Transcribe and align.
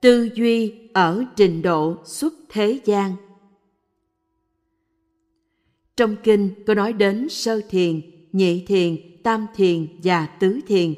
tư 0.00 0.28
duy 0.34 0.72
ở 0.92 1.24
trình 1.36 1.62
độ 1.62 1.96
xuất 2.04 2.34
thế 2.48 2.80
gian. 2.84 3.12
Trong 5.96 6.16
kinh 6.22 6.50
có 6.66 6.74
nói 6.74 6.92
đến 6.92 7.28
sơ 7.28 7.60
thiền, 7.70 8.00
nhị 8.32 8.64
thiền, 8.66 8.96
tam 9.22 9.46
thiền 9.54 9.86
và 10.02 10.26
tứ 10.26 10.60
thiền. 10.66 10.94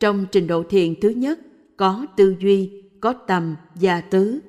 Trong 0.00 0.26
trình 0.32 0.46
độ 0.46 0.62
thiền 0.62 1.00
thứ 1.00 1.08
nhất, 1.08 1.40
có 1.76 2.06
tư 2.16 2.36
duy, 2.40 2.82
có 3.00 3.12
tầm 3.12 3.56
và 3.74 4.00
tứ, 4.00 4.40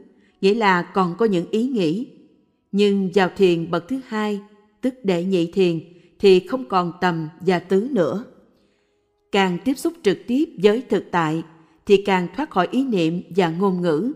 nghĩa 0.41 0.53
là 0.53 0.81
còn 0.81 1.15
có 1.17 1.25
những 1.25 1.45
ý 1.51 1.67
nghĩ. 1.67 2.07
Nhưng 2.71 3.11
vào 3.13 3.29
thiền 3.37 3.71
bậc 3.71 3.87
thứ 3.87 3.99
hai, 4.07 4.39
tức 4.81 4.93
đệ 5.03 5.23
nhị 5.23 5.51
thiền, 5.51 5.79
thì 6.19 6.39
không 6.39 6.65
còn 6.69 6.93
tầm 7.01 7.29
và 7.41 7.59
tứ 7.59 7.87
nữa. 7.91 8.25
Càng 9.31 9.57
tiếp 9.65 9.73
xúc 9.73 9.93
trực 10.03 10.17
tiếp 10.27 10.45
với 10.63 10.83
thực 10.89 11.03
tại 11.11 11.43
thì 11.87 11.97
càng 11.97 12.27
thoát 12.35 12.49
khỏi 12.49 12.67
ý 12.71 12.83
niệm 12.83 13.21
và 13.29 13.49
ngôn 13.49 13.81
ngữ. 13.81 14.13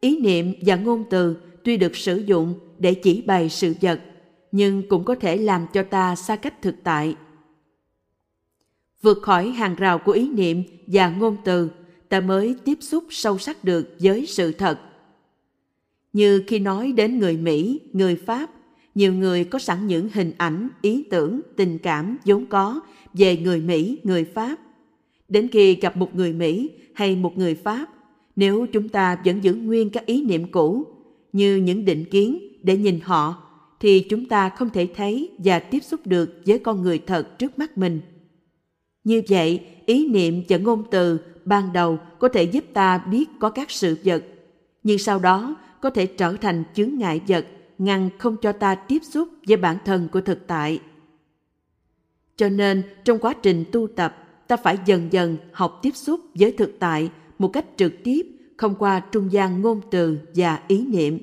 Ý 0.00 0.20
niệm 0.20 0.54
và 0.60 0.76
ngôn 0.76 1.04
từ 1.10 1.36
tuy 1.64 1.76
được 1.76 1.96
sử 1.96 2.16
dụng 2.16 2.54
để 2.78 2.94
chỉ 2.94 3.22
bày 3.22 3.48
sự 3.48 3.74
vật, 3.80 4.00
nhưng 4.52 4.88
cũng 4.88 5.04
có 5.04 5.14
thể 5.14 5.36
làm 5.36 5.66
cho 5.72 5.82
ta 5.82 6.16
xa 6.16 6.36
cách 6.36 6.62
thực 6.62 6.74
tại. 6.84 7.16
Vượt 9.02 9.18
khỏi 9.22 9.50
hàng 9.50 9.74
rào 9.74 9.98
của 9.98 10.12
ý 10.12 10.28
niệm 10.28 10.62
và 10.86 11.08
ngôn 11.08 11.36
từ, 11.44 11.70
ta 12.08 12.20
mới 12.20 12.54
tiếp 12.64 12.78
xúc 12.80 13.04
sâu 13.10 13.38
sắc 13.38 13.64
được 13.64 13.96
với 14.00 14.26
sự 14.26 14.52
thật. 14.52 14.80
Như 16.12 16.42
khi 16.46 16.58
nói 16.58 16.92
đến 16.92 17.18
người 17.18 17.36
mỹ, 17.36 17.80
người 17.92 18.16
pháp, 18.16 18.50
nhiều 18.94 19.12
người 19.12 19.44
có 19.44 19.58
sẵn 19.58 19.86
những 19.86 20.08
hình 20.12 20.32
ảnh, 20.38 20.68
ý 20.82 21.04
tưởng, 21.10 21.40
tình 21.56 21.78
cảm 21.78 22.16
vốn 22.24 22.46
có 22.46 22.80
về 23.14 23.36
người 23.36 23.60
mỹ, 23.60 23.98
người 24.04 24.24
pháp 24.24 24.58
đến 25.28 25.48
khi 25.52 25.74
gặp 25.74 25.96
một 25.96 26.14
người 26.14 26.32
mỹ 26.32 26.70
hay 26.94 27.16
một 27.16 27.38
người 27.38 27.54
pháp, 27.54 27.86
nếu 28.36 28.66
chúng 28.72 28.88
ta 28.88 29.18
vẫn 29.24 29.44
giữ 29.44 29.54
nguyên 29.54 29.90
các 29.90 30.06
ý 30.06 30.24
niệm 30.24 30.50
cũ 30.50 30.86
như 31.32 31.56
những 31.56 31.84
định 31.84 32.04
kiến 32.04 32.38
để 32.62 32.76
nhìn 32.76 33.00
họ, 33.00 33.42
thì 33.80 34.00
chúng 34.00 34.28
ta 34.28 34.48
không 34.48 34.70
thể 34.70 34.88
thấy 34.96 35.30
và 35.38 35.58
tiếp 35.58 35.80
xúc 35.80 36.00
được 36.04 36.40
với 36.46 36.58
con 36.58 36.82
người 36.82 36.98
thật 36.98 37.38
trước 37.38 37.58
mắt 37.58 37.78
mình. 37.78 38.00
Như 39.04 39.22
vậy, 39.28 39.60
ý 39.86 40.08
niệm 40.08 40.42
và 40.48 40.56
ngôn 40.56 40.84
từ 40.90 41.20
ban 41.44 41.72
đầu 41.72 41.98
có 42.18 42.28
thể 42.28 42.42
giúp 42.42 42.64
ta 42.72 42.98
biết 42.98 43.28
có 43.40 43.50
các 43.50 43.70
sự 43.70 43.96
vật, 44.04 44.24
nhưng 44.82 44.98
sau 44.98 45.18
đó 45.18 45.56
có 45.80 45.90
thể 45.90 46.06
trở 46.06 46.32
thành 46.32 46.64
chướng 46.74 46.90
ngại 46.98 47.20
vật 47.28 47.46
ngăn 47.78 48.10
không 48.18 48.36
cho 48.36 48.52
ta 48.52 48.74
tiếp 48.74 48.98
xúc 49.02 49.28
với 49.48 49.56
bản 49.56 49.76
thân 49.84 50.08
của 50.12 50.20
thực 50.20 50.46
tại. 50.46 50.80
Cho 52.36 52.48
nên, 52.48 52.82
trong 53.04 53.18
quá 53.18 53.34
trình 53.42 53.64
tu 53.72 53.86
tập 53.86 54.27
ta 54.48 54.56
phải 54.56 54.78
dần 54.86 55.08
dần 55.10 55.36
học 55.52 55.78
tiếp 55.82 55.96
xúc 55.96 56.20
với 56.34 56.52
thực 56.52 56.76
tại 56.78 57.10
một 57.38 57.48
cách 57.48 57.66
trực 57.76 57.92
tiếp, 58.04 58.26
không 58.56 58.74
qua 58.78 59.00
trung 59.00 59.32
gian 59.32 59.62
ngôn 59.62 59.80
từ 59.90 60.18
và 60.34 60.60
ý 60.68 60.86
niệm. 60.86 61.18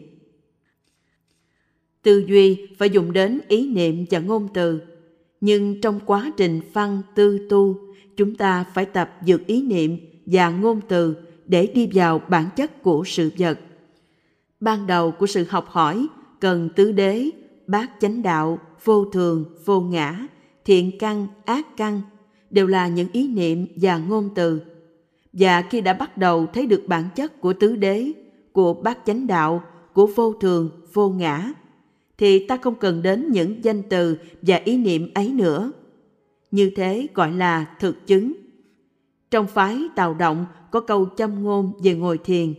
Tư 2.02 2.24
duy 2.28 2.68
phải 2.78 2.90
dùng 2.90 3.14
đến 3.14 3.40
ý 3.48 3.68
niệm 3.68 4.06
và 4.12 4.20
ngôn 4.20 4.48
từ. 4.54 4.82
Nhưng 5.42 5.82
trong 5.82 6.00
quá 6.06 6.32
trình 6.38 6.62
phân, 6.74 7.02
tư, 7.16 7.48
tu, 7.50 7.76
chúng 8.18 8.36
ta 8.36 8.66
phải 8.74 8.86
tập 8.86 9.12
dược 9.26 9.48
ý 9.48 9.62
niệm 9.62 9.98
và 10.26 10.50
ngôn 10.50 10.82
từ 10.88 11.16
để 11.46 11.68
đi 11.68 11.90
vào 11.94 12.22
bản 12.30 12.50
chất 12.56 12.84
của 12.84 13.04
sự 13.06 13.32
vật. 13.38 13.60
Ban 14.60 14.88
đầu 14.88 15.12
của 15.12 15.28
sự 15.28 15.46
học 15.50 15.68
hỏi 15.70 16.08
cần 16.40 16.70
tứ 16.76 16.92
đế, 16.92 17.30
bát 17.68 17.92
chánh 18.00 18.22
đạo, 18.22 18.60
vô 18.84 19.06
thường, 19.06 19.46
vô 19.66 19.82
ngã, 19.82 20.28
thiện 20.66 20.98
căn, 21.00 21.28
ác 21.46 21.78
căn 21.78 22.02
đều 22.50 22.68
là 22.68 22.88
những 22.88 23.08
ý 23.12 23.28
niệm 23.28 23.68
và 23.76 23.98
ngôn 23.98 24.30
từ. 24.36 24.62
Và 25.34 25.62
khi 25.62 25.82
đã 25.82 25.94
bắt 25.94 26.18
đầu 26.18 26.46
thấy 26.54 26.66
được 26.66 26.84
bản 26.88 27.04
chất 27.16 27.42
của 27.42 27.54
tứ 27.54 27.76
đế, 27.76 28.12
của 28.52 28.74
bát 28.74 29.00
chánh 29.06 29.28
đạo, 29.28 29.64
của 29.94 30.08
vô 30.16 30.34
thường, 30.34 30.70
vô 30.94 31.10
ngã, 31.10 31.54
thì 32.18 32.48
ta 32.48 32.58
không 32.58 32.76
cần 32.76 33.02
đến 33.02 33.32
những 33.32 33.64
danh 33.64 33.84
từ 33.90 34.18
và 34.42 34.62
ý 34.64 34.78
niệm 34.78 35.10
ấy 35.14 35.30
nữa. 35.34 35.72
Như 36.52 36.72
thế 36.76 37.08
gọi 37.14 37.32
là 37.32 37.76
thực 37.80 38.08
chứng. 38.08 38.34
Trong 39.32 39.48
phái 39.48 39.82
tào 39.96 40.14
động 40.14 40.46
có 40.72 40.80
câu 40.80 41.10
châm 41.18 41.44
ngôn 41.44 41.74
về 41.84 41.94
ngồi 41.94 42.18
thiền. 42.18 42.54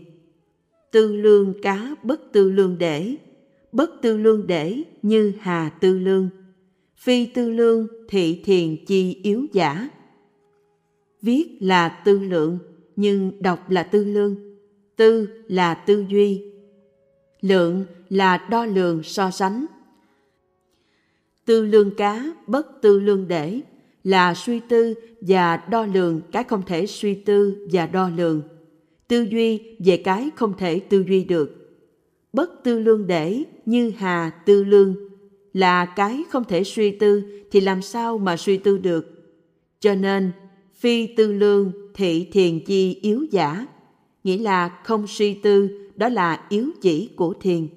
Tư 0.92 1.16
lương 1.16 1.62
cá 1.62 1.94
bất 2.02 2.32
tư 2.32 2.52
lương 2.52 2.78
để 2.78 3.16
bất 3.72 3.90
tư 4.02 4.18
lương 4.18 4.46
để 4.46 4.82
như 5.02 5.32
hà 5.40 5.68
tư 5.80 5.98
lương 5.98 6.28
phi 6.96 7.26
tư 7.26 7.50
lương, 7.50 7.86
thị 8.08 8.42
thiền 8.44 8.84
chi 8.86 9.20
yếu 9.22 9.46
giả. 9.52 9.88
Viết 11.22 11.58
là 11.60 11.88
tư 11.88 12.18
lượng, 12.18 12.58
nhưng 12.96 13.42
đọc 13.42 13.70
là 13.70 13.82
tư 13.82 14.04
lương. 14.04 14.36
Tư 14.96 15.28
là 15.48 15.74
tư 15.74 16.04
duy. 16.08 16.42
Lượng 17.40 17.84
là 18.08 18.46
đo 18.50 18.64
lường, 18.64 19.02
so 19.02 19.30
sánh. 19.30 19.66
Tư 21.44 21.66
lương 21.66 21.94
cá 21.94 22.32
bất 22.46 22.82
tư 22.82 23.00
lương 23.00 23.28
để 23.28 23.60
là 24.04 24.34
suy 24.34 24.60
tư 24.68 24.94
và 25.20 25.56
đo 25.56 25.86
lường 25.86 26.20
cái 26.32 26.44
không 26.44 26.62
thể 26.66 26.86
suy 26.86 27.14
tư 27.14 27.68
và 27.72 27.86
đo 27.86 28.08
lường. 28.08 28.42
Tư 29.08 29.26
duy 29.30 29.76
về 29.78 29.96
cái 29.96 30.30
không 30.36 30.54
thể 30.58 30.80
tư 30.80 31.04
duy 31.08 31.24
được. 31.24 31.78
Bất 32.32 32.64
tư 32.64 32.78
lương 32.78 33.06
để 33.06 33.42
như 33.66 33.92
hà 33.96 34.30
tư 34.46 34.64
lương 34.64 35.05
là 35.56 35.84
cái 35.84 36.24
không 36.30 36.44
thể 36.44 36.64
suy 36.64 36.90
tư 36.90 37.22
thì 37.50 37.60
làm 37.60 37.82
sao 37.82 38.18
mà 38.18 38.36
suy 38.36 38.56
tư 38.56 38.78
được? 38.78 39.34
Cho 39.80 39.94
nên, 39.94 40.32
phi 40.74 41.06
tư 41.06 41.32
lương 41.32 41.72
thị 41.94 42.28
thiền 42.32 42.64
chi 42.64 42.98
yếu 43.02 43.26
giả, 43.30 43.66
nghĩa 44.24 44.38
là 44.38 44.80
không 44.84 45.06
suy 45.06 45.34
tư, 45.34 45.68
đó 45.94 46.08
là 46.08 46.46
yếu 46.48 46.70
chỉ 46.80 47.10
của 47.16 47.34
thiền. 47.40 47.68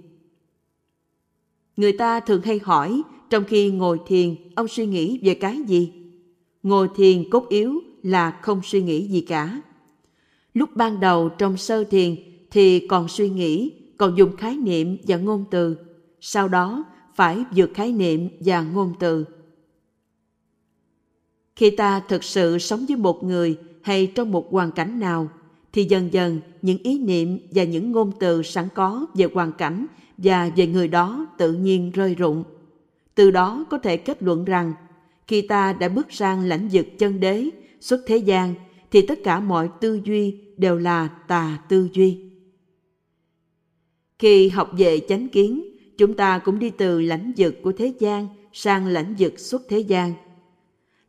Người 1.78 1.92
ta 1.92 2.20
thường 2.20 2.42
hay 2.42 2.60
hỏi, 2.64 3.02
trong 3.30 3.44
khi 3.44 3.72
ngồi 3.72 4.00
thiền, 4.08 4.36
ông 4.56 4.68
suy 4.68 4.86
nghĩ 4.86 5.20
về 5.24 5.34
cái 5.34 5.58
gì? 5.68 5.92
Ngồi 6.64 6.88
thiền 6.96 7.30
cốt 7.30 7.50
yếu 7.50 7.74
là 8.04 8.40
không 8.42 8.62
suy 8.64 8.82
nghĩ 8.82 9.08
gì 9.08 9.22
cả. 9.22 9.62
Lúc 10.54 10.70
ban 10.76 11.00
đầu 11.00 11.30
trong 11.30 11.58
sơ 11.58 11.84
thiền 11.84 12.16
thì 12.52 12.88
còn 12.88 13.08
suy 13.08 13.30
nghĩ, 13.30 13.72
còn 13.98 14.18
dùng 14.18 14.36
khái 14.36 14.58
niệm 14.58 14.98
và 15.08 15.18
ngôn 15.18 15.46
từ. 15.52 15.78
Sau 16.22 16.48
đó 16.48 16.86
phải 17.20 17.44
vượt 17.56 17.72
khái 17.74 17.92
niệm 17.92 18.30
và 18.40 18.62
ngôn 18.62 18.94
từ. 19.00 19.26
Khi 21.56 21.70
ta 21.70 22.00
thực 22.00 22.24
sự 22.24 22.58
sống 22.58 22.86
với 22.88 22.98
một 22.98 23.24
người 23.24 23.58
hay 23.82 24.12
trong 24.16 24.32
một 24.32 24.52
hoàn 24.52 24.72
cảnh 24.72 25.00
nào, 25.00 25.30
thì 25.74 25.84
dần 25.84 26.14
dần 26.14 26.40
những 26.62 26.78
ý 26.84 27.00
niệm 27.00 27.40
và 27.52 27.64
những 27.64 27.92
ngôn 27.92 28.12
từ 28.20 28.44
sẵn 28.44 28.68
có 28.76 29.06
về 29.14 29.28
hoàn 29.34 29.52
cảnh 29.52 29.86
và 30.18 30.52
về 30.56 30.68
người 30.68 30.88
đó 30.88 31.28
tự 31.38 31.54
nhiên 31.54 31.92
rơi 31.92 32.16
rụng. 32.16 32.44
Từ 33.16 33.32
đó 33.32 33.66
có 33.70 33.78
thể 33.78 33.98
kết 33.98 34.24
luận 34.24 34.46
rằng, 34.46 34.74
khi 35.28 35.42
ta 35.42 35.74
đã 35.74 35.90
bước 35.90 36.08
sang 36.10 36.44
lãnh 36.44 36.70
vực 36.72 36.88
chân 36.98 37.20
đế, 37.20 37.50
xuất 37.80 38.02
thế 38.08 38.18
gian, 38.18 38.56
thì 38.92 39.02
tất 39.02 39.20
cả 39.24 39.40
mọi 39.40 39.70
tư 39.82 40.00
duy 40.06 40.38
đều 40.58 40.78
là 40.78 41.08
tà 41.08 41.58
tư 41.70 41.90
duy. 41.94 42.18
Khi 44.20 44.50
học 44.50 44.72
về 44.78 45.00
chánh 45.10 45.28
kiến 45.28 45.70
chúng 46.00 46.14
ta 46.14 46.40
cũng 46.40 46.60
đi 46.60 46.70
từ 46.70 47.02
lãnh 47.02 47.34
vực 47.38 47.56
của 47.64 47.72
thế 47.72 47.94
gian 48.00 48.28
sang 48.54 48.88
lãnh 48.88 49.16
vực 49.20 49.40
xuất 49.40 49.62
thế 49.70 49.80
gian. 49.80 50.14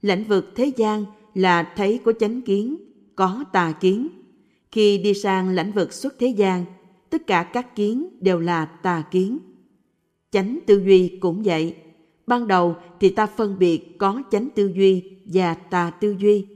Lãnh 0.03 0.25
vực 0.25 0.53
thế 0.57 0.73
gian 0.77 1.05
là 1.35 1.73
thấy 1.77 2.01
có 2.05 2.13
chánh 2.13 2.43
kiến, 2.43 2.77
có 3.17 3.45
tà 3.53 3.73
kiến. 3.73 4.09
Khi 4.73 4.99
đi 4.99 5.15
sang 5.15 5.49
lãnh 5.49 5.73
vực 5.73 5.93
xuất 5.93 6.19
thế 6.19 6.27
gian, 6.27 6.65
tất 7.11 7.27
cả 7.27 7.43
các 7.43 7.77
kiến 7.77 8.09
đều 8.21 8.41
là 8.41 8.65
tà 8.65 9.03
kiến. 9.11 9.39
Chánh 10.31 10.59
tư 10.67 10.83
duy 10.85 11.09
cũng 11.21 11.43
vậy. 11.43 11.75
Ban 12.27 12.49
đầu 12.49 12.77
thì 13.01 13.09
ta 13.09 13.27
phân 13.27 13.59
biệt 13.59 13.99
có 13.99 14.23
chánh 14.31 14.49
tư 14.55 14.73
duy 14.75 15.03
và 15.25 15.55
tà 15.55 15.91
tư 15.91 16.17
duy. 16.19 16.47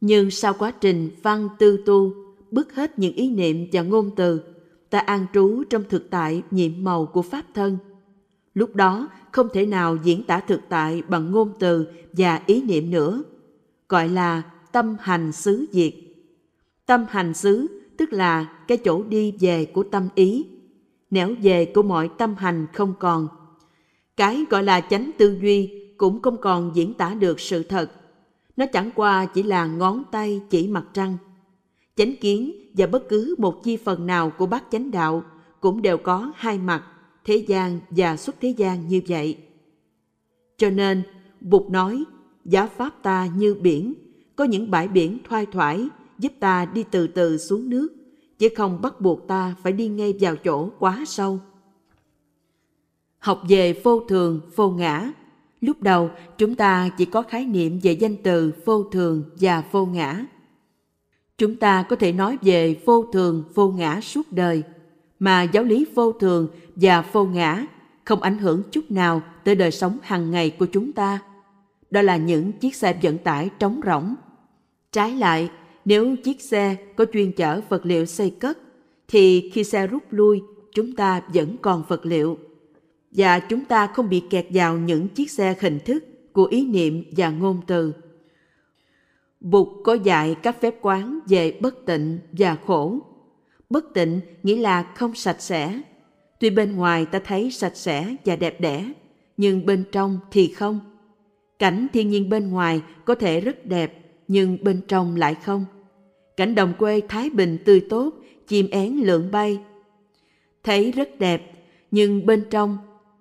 Nhưng 0.00 0.30
sau 0.30 0.54
quá 0.58 0.70
trình 0.70 1.10
văn, 1.22 1.48
tư 1.58 1.82
tu 1.86 2.12
bứt 2.50 2.74
hết 2.74 2.98
những 2.98 3.14
ý 3.14 3.30
niệm 3.30 3.66
và 3.72 3.82
ngôn 3.82 4.10
từ 4.16 4.53
ta 4.94 5.00
an 5.00 5.26
trú 5.34 5.64
trong 5.70 5.84
thực 5.88 6.10
tại 6.10 6.42
nhiệm 6.50 6.70
màu 6.78 7.06
của 7.06 7.22
pháp 7.22 7.44
thân. 7.54 7.78
Lúc 8.54 8.76
đó, 8.76 9.08
không 9.32 9.48
thể 9.52 9.66
nào 9.66 9.96
diễn 9.96 10.24
tả 10.24 10.40
thực 10.40 10.60
tại 10.68 11.02
bằng 11.08 11.30
ngôn 11.30 11.52
từ 11.58 11.86
và 12.12 12.40
ý 12.46 12.62
niệm 12.62 12.90
nữa. 12.90 13.22
Gọi 13.88 14.08
là 14.08 14.42
tâm 14.72 14.96
hành 15.00 15.32
xứ 15.32 15.66
diệt. 15.72 15.94
Tâm 16.86 17.04
hành 17.08 17.34
xứ 17.34 17.66
tức 17.96 18.12
là 18.12 18.44
cái 18.68 18.78
chỗ 18.78 19.02
đi 19.02 19.34
về 19.40 19.64
của 19.64 19.82
tâm 19.82 20.08
ý, 20.14 20.46
nẻo 21.10 21.34
về 21.42 21.64
của 21.64 21.82
mọi 21.82 22.10
tâm 22.18 22.34
hành 22.34 22.66
không 22.72 22.94
còn. 22.98 23.28
Cái 24.16 24.44
gọi 24.50 24.62
là 24.62 24.80
chánh 24.80 25.10
tư 25.18 25.38
duy 25.42 25.70
cũng 25.96 26.22
không 26.22 26.36
còn 26.40 26.70
diễn 26.74 26.94
tả 26.94 27.14
được 27.14 27.40
sự 27.40 27.62
thật. 27.62 27.90
Nó 28.56 28.66
chẳng 28.72 28.90
qua 28.94 29.26
chỉ 29.26 29.42
là 29.42 29.66
ngón 29.66 30.02
tay 30.10 30.40
chỉ 30.50 30.68
mặt 30.68 30.84
trăng 30.92 31.16
chánh 31.96 32.16
kiến 32.16 32.52
và 32.76 32.86
bất 32.86 33.08
cứ 33.08 33.34
một 33.38 33.64
chi 33.64 33.76
phần 33.76 34.06
nào 34.06 34.30
của 34.30 34.46
bát 34.46 34.64
chánh 34.70 34.90
đạo 34.90 35.22
cũng 35.60 35.82
đều 35.82 35.98
có 35.98 36.32
hai 36.36 36.58
mặt 36.58 36.84
thế 37.24 37.36
gian 37.36 37.80
và 37.90 38.16
xuất 38.16 38.36
thế 38.40 38.48
gian 38.48 38.88
như 38.88 39.00
vậy 39.08 39.38
cho 40.58 40.70
nên 40.70 41.02
bụt 41.40 41.70
nói 41.70 42.04
giá 42.44 42.66
pháp 42.66 43.02
ta 43.02 43.28
như 43.36 43.54
biển 43.54 43.94
có 44.36 44.44
những 44.44 44.70
bãi 44.70 44.88
biển 44.88 45.18
thoai 45.28 45.46
thoải 45.46 45.88
giúp 46.18 46.32
ta 46.40 46.64
đi 46.64 46.84
từ 46.90 47.06
từ 47.06 47.38
xuống 47.38 47.70
nước 47.70 47.88
chứ 48.38 48.48
không 48.56 48.82
bắt 48.82 49.00
buộc 49.00 49.28
ta 49.28 49.54
phải 49.62 49.72
đi 49.72 49.88
ngay 49.88 50.14
vào 50.20 50.36
chỗ 50.36 50.70
quá 50.78 51.04
sâu. 51.06 51.38
Học 53.18 53.42
về 53.48 53.80
vô 53.84 54.00
thường, 54.00 54.40
vô 54.56 54.70
ngã. 54.70 55.12
Lúc 55.60 55.82
đầu 55.82 56.10
chúng 56.38 56.54
ta 56.54 56.90
chỉ 56.98 57.04
có 57.04 57.22
khái 57.22 57.44
niệm 57.44 57.80
về 57.82 57.92
danh 57.92 58.16
từ 58.22 58.52
vô 58.64 58.84
thường 58.84 59.22
và 59.40 59.64
vô 59.72 59.86
ngã. 59.86 60.26
Chúng 61.38 61.56
ta 61.56 61.82
có 61.82 61.96
thể 61.96 62.12
nói 62.12 62.38
về 62.42 62.76
vô 62.84 63.04
thường, 63.12 63.44
vô 63.54 63.68
ngã 63.68 64.00
suốt 64.00 64.32
đời, 64.32 64.62
mà 65.18 65.42
giáo 65.42 65.64
lý 65.64 65.86
vô 65.94 66.12
thường 66.12 66.48
và 66.76 67.04
vô 67.12 67.24
ngã 67.24 67.66
không 68.04 68.22
ảnh 68.22 68.38
hưởng 68.38 68.62
chút 68.70 68.90
nào 68.90 69.22
tới 69.44 69.54
đời 69.54 69.70
sống 69.70 69.98
hàng 70.02 70.30
ngày 70.30 70.50
của 70.50 70.66
chúng 70.66 70.92
ta. 70.92 71.18
Đó 71.90 72.02
là 72.02 72.16
những 72.16 72.52
chiếc 72.52 72.74
xe 72.74 72.98
vận 73.02 73.18
tải 73.18 73.50
trống 73.58 73.80
rỗng. 73.86 74.14
Trái 74.92 75.16
lại, 75.16 75.50
nếu 75.84 76.16
chiếc 76.24 76.42
xe 76.42 76.76
có 76.96 77.04
chuyên 77.12 77.32
chở 77.32 77.60
vật 77.68 77.86
liệu 77.86 78.06
xây 78.06 78.30
cất, 78.30 78.58
thì 79.08 79.50
khi 79.54 79.64
xe 79.64 79.86
rút 79.86 80.02
lui, 80.10 80.42
chúng 80.74 80.92
ta 80.92 81.20
vẫn 81.34 81.56
còn 81.62 81.84
vật 81.88 82.06
liệu. 82.06 82.38
Và 83.10 83.38
chúng 83.38 83.64
ta 83.64 83.86
không 83.86 84.08
bị 84.08 84.22
kẹt 84.30 84.46
vào 84.50 84.78
những 84.78 85.08
chiếc 85.08 85.30
xe 85.30 85.54
hình 85.60 85.78
thức 85.84 86.04
của 86.32 86.44
ý 86.44 86.66
niệm 86.66 87.04
và 87.16 87.30
ngôn 87.30 87.60
từ. 87.66 87.92
Bụt 89.44 89.68
có 89.84 89.94
dạy 89.94 90.36
các 90.42 90.60
phép 90.60 90.74
quán 90.82 91.18
về 91.28 91.58
bất 91.60 91.86
tịnh 91.86 92.18
và 92.32 92.56
khổ. 92.66 92.98
Bất 93.70 93.94
tịnh 93.94 94.20
nghĩa 94.42 94.56
là 94.56 94.82
không 94.82 95.14
sạch 95.14 95.42
sẽ. 95.42 95.80
Tuy 96.40 96.50
bên 96.50 96.76
ngoài 96.76 97.06
ta 97.06 97.18
thấy 97.18 97.50
sạch 97.50 97.76
sẽ 97.76 98.16
và 98.24 98.36
đẹp 98.36 98.60
đẽ, 98.60 98.92
nhưng 99.36 99.66
bên 99.66 99.84
trong 99.92 100.18
thì 100.30 100.48
không. 100.48 100.80
Cảnh 101.58 101.86
thiên 101.92 102.10
nhiên 102.10 102.28
bên 102.28 102.50
ngoài 102.50 102.82
có 103.04 103.14
thể 103.14 103.40
rất 103.40 103.66
đẹp, 103.66 104.16
nhưng 104.28 104.64
bên 104.64 104.80
trong 104.88 105.16
lại 105.16 105.34
không. 105.34 105.64
Cảnh 106.36 106.54
đồng 106.54 106.72
quê 106.78 107.00
thái 107.08 107.30
bình 107.30 107.58
tươi 107.64 107.86
tốt, 107.90 108.14
chim 108.48 108.68
én 108.70 108.96
lượn 108.96 109.30
bay. 109.30 109.58
Thấy 110.62 110.92
rất 110.92 111.18
đẹp, 111.18 111.52
nhưng 111.90 112.26
bên 112.26 112.44
trong 112.50 112.78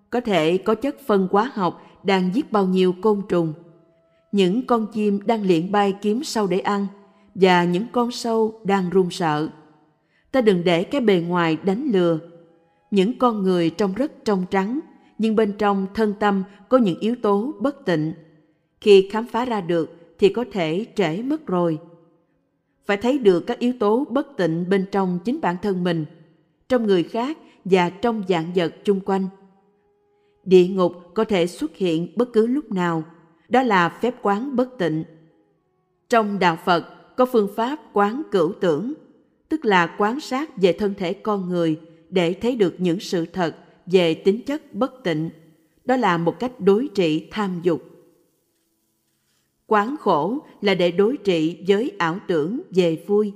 có 0.10 0.22
thể 0.22 0.58
có 0.58 0.76
chất 0.76 0.96
phân 1.08 1.28
hóa 1.32 1.52
học 1.54 1.82
đang 2.04 2.36
giết 2.36 2.52
bao 2.52 2.66
nhiêu 2.66 2.96
côn 3.02 3.22
trùng. 3.30 3.54
Những 4.34 4.66
con 4.68 4.88
chim 4.94 5.20
đang 5.26 5.48
luyện 5.48 5.72
bay 5.72 5.96
kiếm 6.02 6.24
sâu 6.24 6.48
để 6.48 6.60
ăn 6.60 6.88
và 7.36 7.64
những 7.64 7.86
con 7.92 8.12
sâu 8.12 8.62
đang 8.64 8.90
run 8.90 9.10
sợ. 9.12 9.50
Ta 10.32 10.42
đừng 10.42 10.64
để 10.64 10.84
cái 10.84 11.02
bề 11.02 11.24
ngoài 11.28 11.58
đánh 11.64 11.90
lừa. 11.94 12.20
Những 12.92 13.18
con 13.20 13.44
người 13.44 13.70
trông 13.70 13.94
rất 13.94 14.26
trong 14.26 14.46
trắng, 14.52 14.80
nhưng 15.18 15.36
bên 15.36 15.54
trong 15.58 15.88
thân 15.94 16.14
tâm 16.20 16.44
có 16.70 16.78
những 16.78 17.00
yếu 17.00 17.16
tố 17.22 17.54
bất 17.60 17.86
tịnh. 17.86 18.14
Khi 18.82 19.10
khám 19.12 19.28
phá 19.28 19.46
ra 19.46 19.62
được 19.62 20.16
thì 20.20 20.30
có 20.30 20.46
thể 20.52 20.86
trễ 20.96 21.22
mất 21.22 21.48
rồi. 21.48 21.80
Phải 22.86 22.98
thấy 22.98 23.18
được 23.18 23.40
các 23.48 23.60
yếu 23.60 23.74
tố 23.80 24.06
bất 24.10 24.38
tịnh 24.38 24.70
bên 24.70 24.86
trong 24.92 25.20
chính 25.26 25.42
bản 25.42 25.56
thân 25.62 25.84
mình, 25.84 26.06
trong 26.70 26.88
người 26.88 27.04
khác 27.04 27.38
và 27.66 27.90
trong 27.90 28.24
dạng 28.30 28.52
vật 28.56 28.74
chung 28.84 29.00
quanh. 29.00 29.28
Địa 30.44 30.68
ngục 30.68 30.94
có 31.14 31.24
thể 31.24 31.48
xuất 31.48 31.76
hiện 31.76 32.08
bất 32.16 32.34
cứ 32.34 32.48
lúc 32.48 32.72
nào, 32.72 33.04
đó 33.50 33.64
là 33.64 33.90
phép 33.90 34.16
quán 34.22 34.56
bất 34.56 34.78
tịnh. 34.78 35.04
Trong 36.10 36.40
đạo 36.40 36.58
Phật 36.66 37.16
có 37.16 37.26
phương 37.26 37.50
pháp 37.56 37.80
quán 37.94 38.22
cửu 38.32 38.54
tưởng, 38.62 38.94
tức 39.50 39.66
là 39.66 39.96
quán 39.98 40.20
sát 40.20 40.58
về 40.58 40.74
thân 40.74 40.94
thể 40.98 41.14
con 41.14 41.50
người 41.50 41.80
để 42.10 42.34
thấy 42.34 42.56
được 42.56 42.76
những 42.78 43.00
sự 43.00 43.26
thật 43.26 43.56
về 43.86 44.14
tính 44.14 44.42
chất 44.46 44.74
bất 44.74 45.04
tịnh. 45.04 45.30
Đó 45.86 45.96
là 45.96 46.18
một 46.18 46.40
cách 46.40 46.52
đối 46.60 46.90
trị 46.96 47.28
tham 47.32 47.60
dục. 47.64 47.84
Quán 49.68 49.96
khổ 50.00 50.40
là 50.62 50.76
để 50.76 50.92
đối 50.92 51.18
trị 51.18 51.64
với 51.68 51.92
ảo 51.98 52.20
tưởng 52.28 52.62
về 52.72 53.04
vui. 53.08 53.34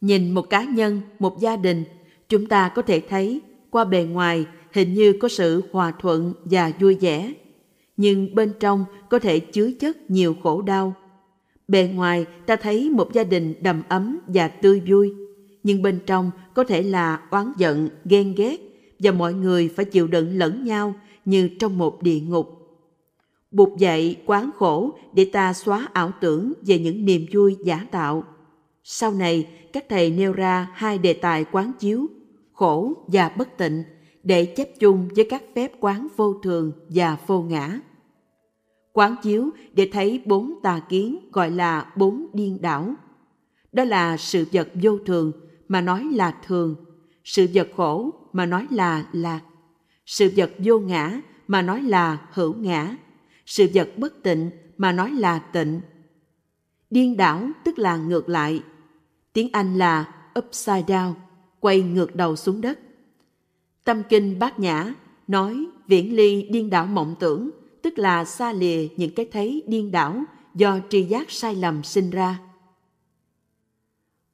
Nhìn 0.00 0.30
một 0.30 0.50
cá 0.50 0.64
nhân, 0.64 1.00
một 1.18 1.40
gia 1.40 1.56
đình, 1.56 1.84
chúng 2.28 2.46
ta 2.46 2.68
có 2.68 2.82
thể 2.82 3.00
thấy 3.00 3.40
qua 3.70 3.84
bề 3.84 4.04
ngoài 4.04 4.46
hình 4.72 4.94
như 4.94 5.12
có 5.20 5.28
sự 5.28 5.62
hòa 5.72 5.92
thuận 6.00 6.34
và 6.44 6.72
vui 6.80 6.94
vẻ, 7.00 7.32
nhưng 7.98 8.34
bên 8.34 8.52
trong 8.60 8.84
có 9.10 9.18
thể 9.18 9.40
chứa 9.40 9.70
chất 9.80 10.10
nhiều 10.10 10.36
khổ 10.42 10.62
đau. 10.62 10.94
Bề 11.68 11.90
ngoài 11.94 12.26
ta 12.46 12.56
thấy 12.56 12.90
một 12.90 13.12
gia 13.12 13.24
đình 13.24 13.54
đầm 13.60 13.82
ấm 13.88 14.18
và 14.26 14.48
tươi 14.48 14.82
vui, 14.86 15.14
nhưng 15.62 15.82
bên 15.82 15.98
trong 16.06 16.30
có 16.54 16.64
thể 16.64 16.82
là 16.82 17.22
oán 17.30 17.52
giận, 17.58 17.88
ghen 18.04 18.34
ghét 18.34 18.56
và 18.98 19.12
mọi 19.12 19.34
người 19.34 19.68
phải 19.68 19.84
chịu 19.84 20.06
đựng 20.06 20.38
lẫn 20.38 20.64
nhau 20.64 20.94
như 21.24 21.48
trong 21.58 21.78
một 21.78 22.02
địa 22.02 22.20
ngục. 22.20 22.54
Bụt 23.50 23.78
dạy 23.78 24.16
quán 24.26 24.50
khổ 24.56 24.98
để 25.12 25.30
ta 25.32 25.52
xóa 25.52 25.88
ảo 25.92 26.10
tưởng 26.20 26.52
về 26.66 26.78
những 26.78 27.04
niềm 27.04 27.26
vui 27.32 27.56
giả 27.64 27.86
tạo. 27.90 28.24
Sau 28.84 29.14
này, 29.14 29.48
các 29.72 29.84
thầy 29.88 30.10
nêu 30.10 30.32
ra 30.32 30.68
hai 30.74 30.98
đề 30.98 31.12
tài 31.12 31.44
quán 31.52 31.72
chiếu, 31.78 32.06
khổ 32.52 32.92
và 33.06 33.28
bất 33.28 33.56
tịnh, 33.56 33.82
để 34.22 34.44
chép 34.44 34.80
chung 34.80 35.08
với 35.16 35.26
các 35.30 35.42
phép 35.54 35.72
quán 35.80 36.08
vô 36.16 36.34
thường 36.42 36.72
và 36.88 37.16
vô 37.26 37.42
ngã. 37.42 37.80
Quán 38.98 39.16
chiếu 39.22 39.50
để 39.72 39.88
thấy 39.92 40.22
bốn 40.24 40.54
tà 40.62 40.80
kiến 40.88 41.18
gọi 41.32 41.50
là 41.50 41.92
bốn 41.96 42.26
điên 42.32 42.58
đảo. 42.60 42.94
Đó 43.72 43.84
là 43.84 44.16
sự 44.16 44.46
vật 44.52 44.68
vô 44.82 44.98
thường 45.06 45.32
mà 45.68 45.80
nói 45.80 46.08
là 46.12 46.34
thường, 46.46 46.74
sự 47.24 47.46
vật 47.54 47.68
khổ 47.76 48.10
mà 48.32 48.46
nói 48.46 48.66
là 48.70 49.06
lạc, 49.12 49.40
sự 50.06 50.32
vật 50.36 50.50
vô 50.58 50.78
ngã 50.78 51.20
mà 51.46 51.62
nói 51.62 51.82
là 51.82 52.26
hữu 52.32 52.54
ngã, 52.54 52.96
sự 53.46 53.66
vật 53.74 53.88
bất 53.96 54.22
tịnh 54.22 54.50
mà 54.76 54.92
nói 54.92 55.10
là 55.10 55.38
tịnh. 55.38 55.80
Điên 56.90 57.16
đảo 57.16 57.48
tức 57.64 57.78
là 57.78 57.96
ngược 57.96 58.28
lại. 58.28 58.62
Tiếng 59.32 59.48
Anh 59.52 59.78
là 59.78 60.14
upside 60.38 60.82
down, 60.82 61.12
quay 61.60 61.82
ngược 61.82 62.16
đầu 62.16 62.36
xuống 62.36 62.60
đất. 62.60 62.78
Tâm 63.84 64.02
kinh 64.08 64.38
bát 64.38 64.58
nhã 64.58 64.94
nói 65.28 65.66
viễn 65.86 66.16
ly 66.16 66.42
điên 66.42 66.70
đảo 66.70 66.86
mộng 66.86 67.14
tưởng, 67.20 67.50
tức 67.82 67.98
là 67.98 68.24
xa 68.24 68.52
lìa 68.52 68.88
những 68.96 69.10
cái 69.10 69.26
thấy 69.32 69.62
điên 69.66 69.90
đảo 69.90 70.22
do 70.54 70.78
tri 70.88 71.02
giác 71.02 71.30
sai 71.30 71.54
lầm 71.54 71.82
sinh 71.82 72.10
ra. 72.10 72.38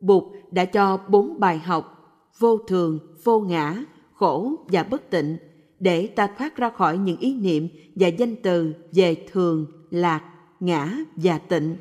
Bụt 0.01 0.25
đã 0.51 0.65
cho 0.65 1.01
bốn 1.09 1.41
bài 1.41 1.59
học 1.59 1.91
vô 2.39 2.59
thường, 2.59 2.99
vô 3.25 3.41
ngã, 3.41 3.85
khổ 4.15 4.55
và 4.69 4.83
bất 4.83 5.11
tịnh 5.11 5.37
để 5.81 6.07
ta 6.07 6.27
thoát 6.39 6.57
ra 6.57 6.71
khỏi 6.71 6.99
những 6.99 7.17
ý 7.17 7.35
niệm 7.35 7.69
và 7.95 8.09
danh 8.09 8.37
từ 8.37 8.75
về 8.93 9.27
thường, 9.33 9.67
lạc, 9.91 10.25
ngã 10.61 10.97
và 11.17 11.39
tịnh. 11.39 11.77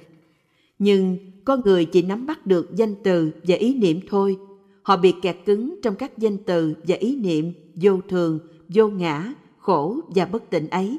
Nhưng 0.79 1.17
con 1.45 1.61
người 1.65 1.85
chỉ 1.85 2.01
nắm 2.01 2.25
bắt 2.25 2.47
được 2.47 2.75
danh 2.75 2.95
từ 3.03 3.31
và 3.47 3.55
ý 3.55 3.73
niệm 3.73 3.99
thôi. 4.09 4.37
Họ 4.81 4.97
bị 4.97 5.13
kẹt 5.21 5.37
cứng 5.45 5.75
trong 5.81 5.95
các 5.95 6.17
danh 6.17 6.37
từ 6.37 6.75
và 6.87 6.95
ý 6.95 7.15
niệm 7.15 7.53
vô 7.75 7.99
thường, 8.09 8.39
vô 8.69 8.87
ngã, 8.87 9.33
khổ 9.57 9.99
và 10.07 10.25
bất 10.25 10.49
tịnh 10.49 10.69
ấy. 10.69 10.97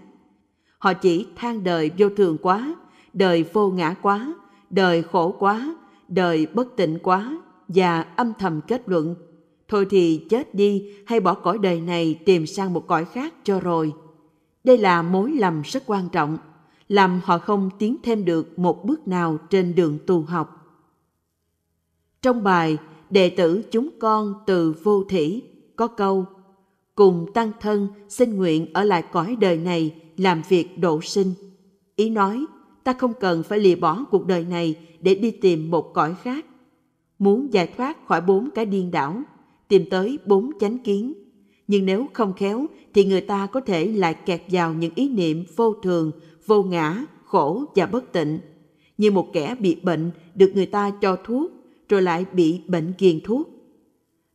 Họ 0.84 0.94
chỉ 0.94 1.26
than 1.36 1.64
đời 1.64 1.90
vô 1.98 2.08
thường 2.16 2.36
quá, 2.42 2.74
đời 3.12 3.44
vô 3.52 3.70
ngã 3.70 3.94
quá, 4.02 4.34
đời 4.70 5.02
khổ 5.02 5.36
quá, 5.38 5.76
đời 6.08 6.46
bất 6.46 6.76
tịnh 6.76 6.98
quá 7.02 7.38
và 7.68 8.02
âm 8.02 8.32
thầm 8.38 8.60
kết 8.68 8.88
luận 8.88 9.14
thôi 9.68 9.86
thì 9.90 10.26
chết 10.30 10.54
đi 10.54 10.92
hay 11.06 11.20
bỏ 11.20 11.34
cõi 11.34 11.58
đời 11.58 11.80
này 11.80 12.20
tìm 12.24 12.46
sang 12.46 12.72
một 12.72 12.86
cõi 12.86 13.04
khác 13.04 13.34
cho 13.44 13.60
rồi. 13.60 13.92
Đây 14.64 14.78
là 14.78 15.02
mối 15.02 15.32
lầm 15.32 15.62
rất 15.62 15.82
quan 15.86 16.08
trọng, 16.08 16.38
làm 16.88 17.20
họ 17.24 17.38
không 17.38 17.70
tiến 17.78 17.96
thêm 18.02 18.24
được 18.24 18.58
một 18.58 18.84
bước 18.84 19.08
nào 19.08 19.38
trên 19.50 19.74
đường 19.74 19.98
tu 20.06 20.22
học. 20.22 20.78
Trong 22.22 22.42
bài 22.42 22.78
Đệ 23.10 23.30
tử 23.30 23.62
chúng 23.70 23.88
con 24.00 24.34
từ 24.46 24.74
vô 24.82 25.04
thỉ 25.08 25.42
có 25.76 25.86
câu 25.86 26.24
Cùng 26.94 27.26
tăng 27.34 27.52
thân 27.60 27.88
xin 28.08 28.36
nguyện 28.36 28.72
ở 28.72 28.84
lại 28.84 29.02
cõi 29.12 29.36
đời 29.40 29.56
này 29.58 30.00
làm 30.16 30.42
việc 30.48 30.78
độ 30.78 31.00
sinh. 31.00 31.34
Ý 31.96 32.10
nói, 32.10 32.44
ta 32.84 32.92
không 32.92 33.12
cần 33.20 33.42
phải 33.42 33.58
lìa 33.58 33.74
bỏ 33.74 34.04
cuộc 34.10 34.26
đời 34.26 34.44
này 34.44 34.74
để 35.00 35.14
đi 35.14 35.30
tìm 35.30 35.70
một 35.70 35.94
cõi 35.94 36.14
khác. 36.22 36.46
Muốn 37.18 37.52
giải 37.52 37.66
thoát 37.66 38.06
khỏi 38.06 38.20
bốn 38.20 38.50
cái 38.54 38.66
điên 38.66 38.90
đảo, 38.90 39.22
tìm 39.68 39.84
tới 39.90 40.18
bốn 40.26 40.50
chánh 40.60 40.78
kiến. 40.78 41.12
Nhưng 41.66 41.86
nếu 41.86 42.06
không 42.12 42.32
khéo 42.32 42.66
thì 42.94 43.04
người 43.04 43.20
ta 43.20 43.46
có 43.46 43.60
thể 43.60 43.86
lại 43.86 44.14
kẹt 44.14 44.42
vào 44.48 44.74
những 44.74 44.92
ý 44.94 45.08
niệm 45.08 45.44
vô 45.56 45.74
thường, 45.82 46.10
vô 46.46 46.62
ngã, 46.62 47.04
khổ 47.24 47.64
và 47.74 47.86
bất 47.86 48.12
tịnh. 48.12 48.38
Như 48.98 49.10
một 49.10 49.32
kẻ 49.32 49.56
bị 49.60 49.74
bệnh 49.82 50.10
được 50.34 50.52
người 50.54 50.66
ta 50.66 50.90
cho 50.90 51.16
thuốc 51.24 51.52
rồi 51.88 52.02
lại 52.02 52.24
bị 52.32 52.60
bệnh 52.66 52.92
kiền 52.98 53.20
thuốc. 53.24 53.48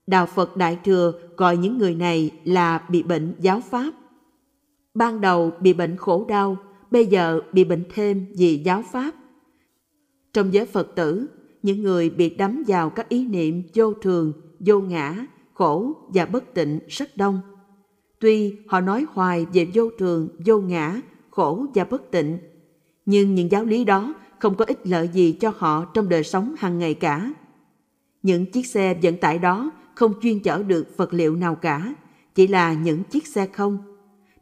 Đạo 0.08 0.26
Phật 0.26 0.58
Đại 0.58 0.78
Thừa 0.84 1.14
gọi 1.38 1.58
những 1.58 1.78
người 1.78 1.96
này 1.96 2.32
là 2.44 2.86
bị 2.90 3.04
bệnh 3.04 3.34
giáo 3.40 3.62
pháp. 3.70 3.92
Ban 4.94 5.22
đầu 5.22 5.52
bị 5.60 5.74
bệnh 5.74 5.98
khổ 5.98 6.26
đau, 6.30 6.58
bây 6.92 7.06
giờ 7.06 7.42
bị 7.52 7.64
bệnh 7.64 7.84
thêm 7.94 8.26
vì 8.38 8.58
giáo 8.58 8.84
pháp. 8.92 9.12
Trong 10.34 10.54
giới 10.54 10.66
Phật 10.66 10.96
tử, 10.96 11.28
những 11.64 11.84
người 11.84 12.10
bị 12.10 12.30
đắm 12.30 12.64
vào 12.68 12.90
các 12.90 13.10
ý 13.10 13.28
niệm 13.28 13.64
vô 13.74 13.94
thường, 13.94 14.34
vô 14.60 14.80
ngã, 14.80 15.26
khổ 15.54 15.94
và 16.14 16.26
bất 16.26 16.54
tịnh 16.54 16.80
rất 16.88 17.18
đông. 17.18 17.42
Tuy 18.20 18.56
họ 18.68 18.82
nói 18.82 19.06
hoài 19.10 19.46
về 19.54 19.68
vô 19.74 19.90
thường, 19.98 20.30
vô 20.46 20.60
ngã, 20.60 21.02
khổ 21.30 21.66
và 21.76 21.84
bất 21.84 22.12
tịnh, 22.12 22.38
nhưng 23.06 23.36
những 23.36 23.52
giáo 23.52 23.66
lý 23.66 23.86
đó 23.86 24.14
không 24.40 24.56
có 24.56 24.66
ích 24.66 24.88
lợi 24.88 25.10
gì 25.14 25.32
cho 25.32 25.54
họ 25.58 25.86
trong 25.86 26.10
đời 26.10 26.24
sống 26.24 26.56
hàng 26.58 26.80
ngày 26.80 26.94
cả. 26.94 27.34
Những 28.24 28.46
chiếc 28.46 28.66
xe 28.66 29.00
vận 29.02 29.18
tải 29.18 29.40
đó 29.40 29.72
không 29.96 30.14
chuyên 30.22 30.40
chở 30.40 30.64
được 30.64 30.98
vật 30.98 31.14
liệu 31.14 31.36
nào 31.36 31.56
cả, 31.56 31.96
chỉ 32.36 32.48
là 32.48 32.74
những 32.74 33.04
chiếc 33.04 33.28
xe 33.28 33.48
không. 33.48 33.89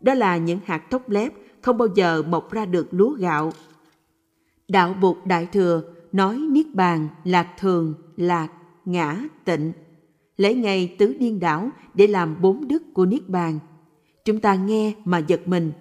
Đó 0.01 0.13
là 0.13 0.37
những 0.37 0.59
hạt 0.65 0.89
thóc 0.91 1.09
lép 1.09 1.33
không 1.61 1.77
bao 1.77 1.87
giờ 1.95 2.23
mọc 2.27 2.51
ra 2.51 2.65
được 2.65 2.87
lúa 2.91 3.09
gạo. 3.09 3.51
Đạo 4.67 4.95
Bụt 5.01 5.17
Đại 5.25 5.45
Thừa 5.45 5.81
nói 6.11 6.37
Niết 6.37 6.75
Bàn 6.75 7.07
là 7.23 7.47
thường, 7.59 7.93
lạc, 8.17 8.47
ngã, 8.85 9.17
tịnh. 9.45 9.71
Lấy 10.37 10.55
ngày 10.55 10.95
tứ 10.99 11.15
điên 11.19 11.39
đảo 11.39 11.69
để 11.93 12.07
làm 12.07 12.41
bốn 12.41 12.67
đức 12.67 12.83
của 12.93 13.05
Niết 13.05 13.29
Bàn. 13.29 13.59
Chúng 14.25 14.39
ta 14.39 14.55
nghe 14.55 14.93
mà 15.05 15.17
giật 15.17 15.47
mình. 15.47 15.71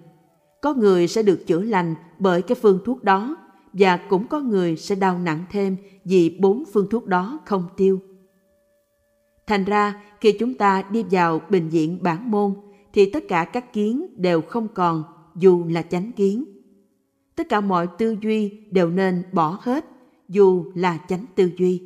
Có 0.62 0.74
người 0.74 1.08
sẽ 1.08 1.22
được 1.22 1.46
chữa 1.46 1.60
lành 1.60 1.94
bởi 2.18 2.42
cái 2.42 2.54
phương 2.62 2.78
thuốc 2.84 3.04
đó 3.04 3.36
và 3.72 3.96
cũng 3.96 4.26
có 4.28 4.40
người 4.40 4.76
sẽ 4.76 4.94
đau 4.94 5.18
nặng 5.18 5.44
thêm 5.50 5.76
vì 6.04 6.38
bốn 6.40 6.64
phương 6.72 6.86
thuốc 6.90 7.06
đó 7.06 7.40
không 7.44 7.64
tiêu. 7.76 8.00
Thành 9.46 9.64
ra, 9.64 10.02
khi 10.20 10.32
chúng 10.38 10.54
ta 10.54 10.82
đi 10.90 11.04
vào 11.10 11.40
bệnh 11.50 11.68
viện 11.68 11.98
bản 12.02 12.30
môn, 12.30 12.54
thì 12.96 13.10
tất 13.10 13.28
cả 13.28 13.44
các 13.44 13.72
kiến 13.72 14.06
đều 14.16 14.40
không 14.40 14.68
còn, 14.74 15.04
dù 15.34 15.64
là 15.68 15.82
chánh 15.82 16.12
kiến. 16.12 16.44
Tất 17.34 17.48
cả 17.48 17.60
mọi 17.60 17.86
tư 17.98 18.16
duy 18.22 18.48
đều 18.70 18.90
nên 18.90 19.22
bỏ 19.32 19.58
hết, 19.62 19.84
dù 20.28 20.64
là 20.74 20.98
chánh 21.08 21.24
tư 21.34 21.50
duy. 21.58 21.82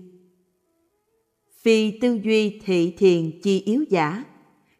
Phi 1.62 1.98
tư 2.00 2.20
duy 2.24 2.60
thị 2.64 2.94
thiền 2.98 3.40
chi 3.42 3.60
yếu 3.60 3.84
giả, 3.90 4.24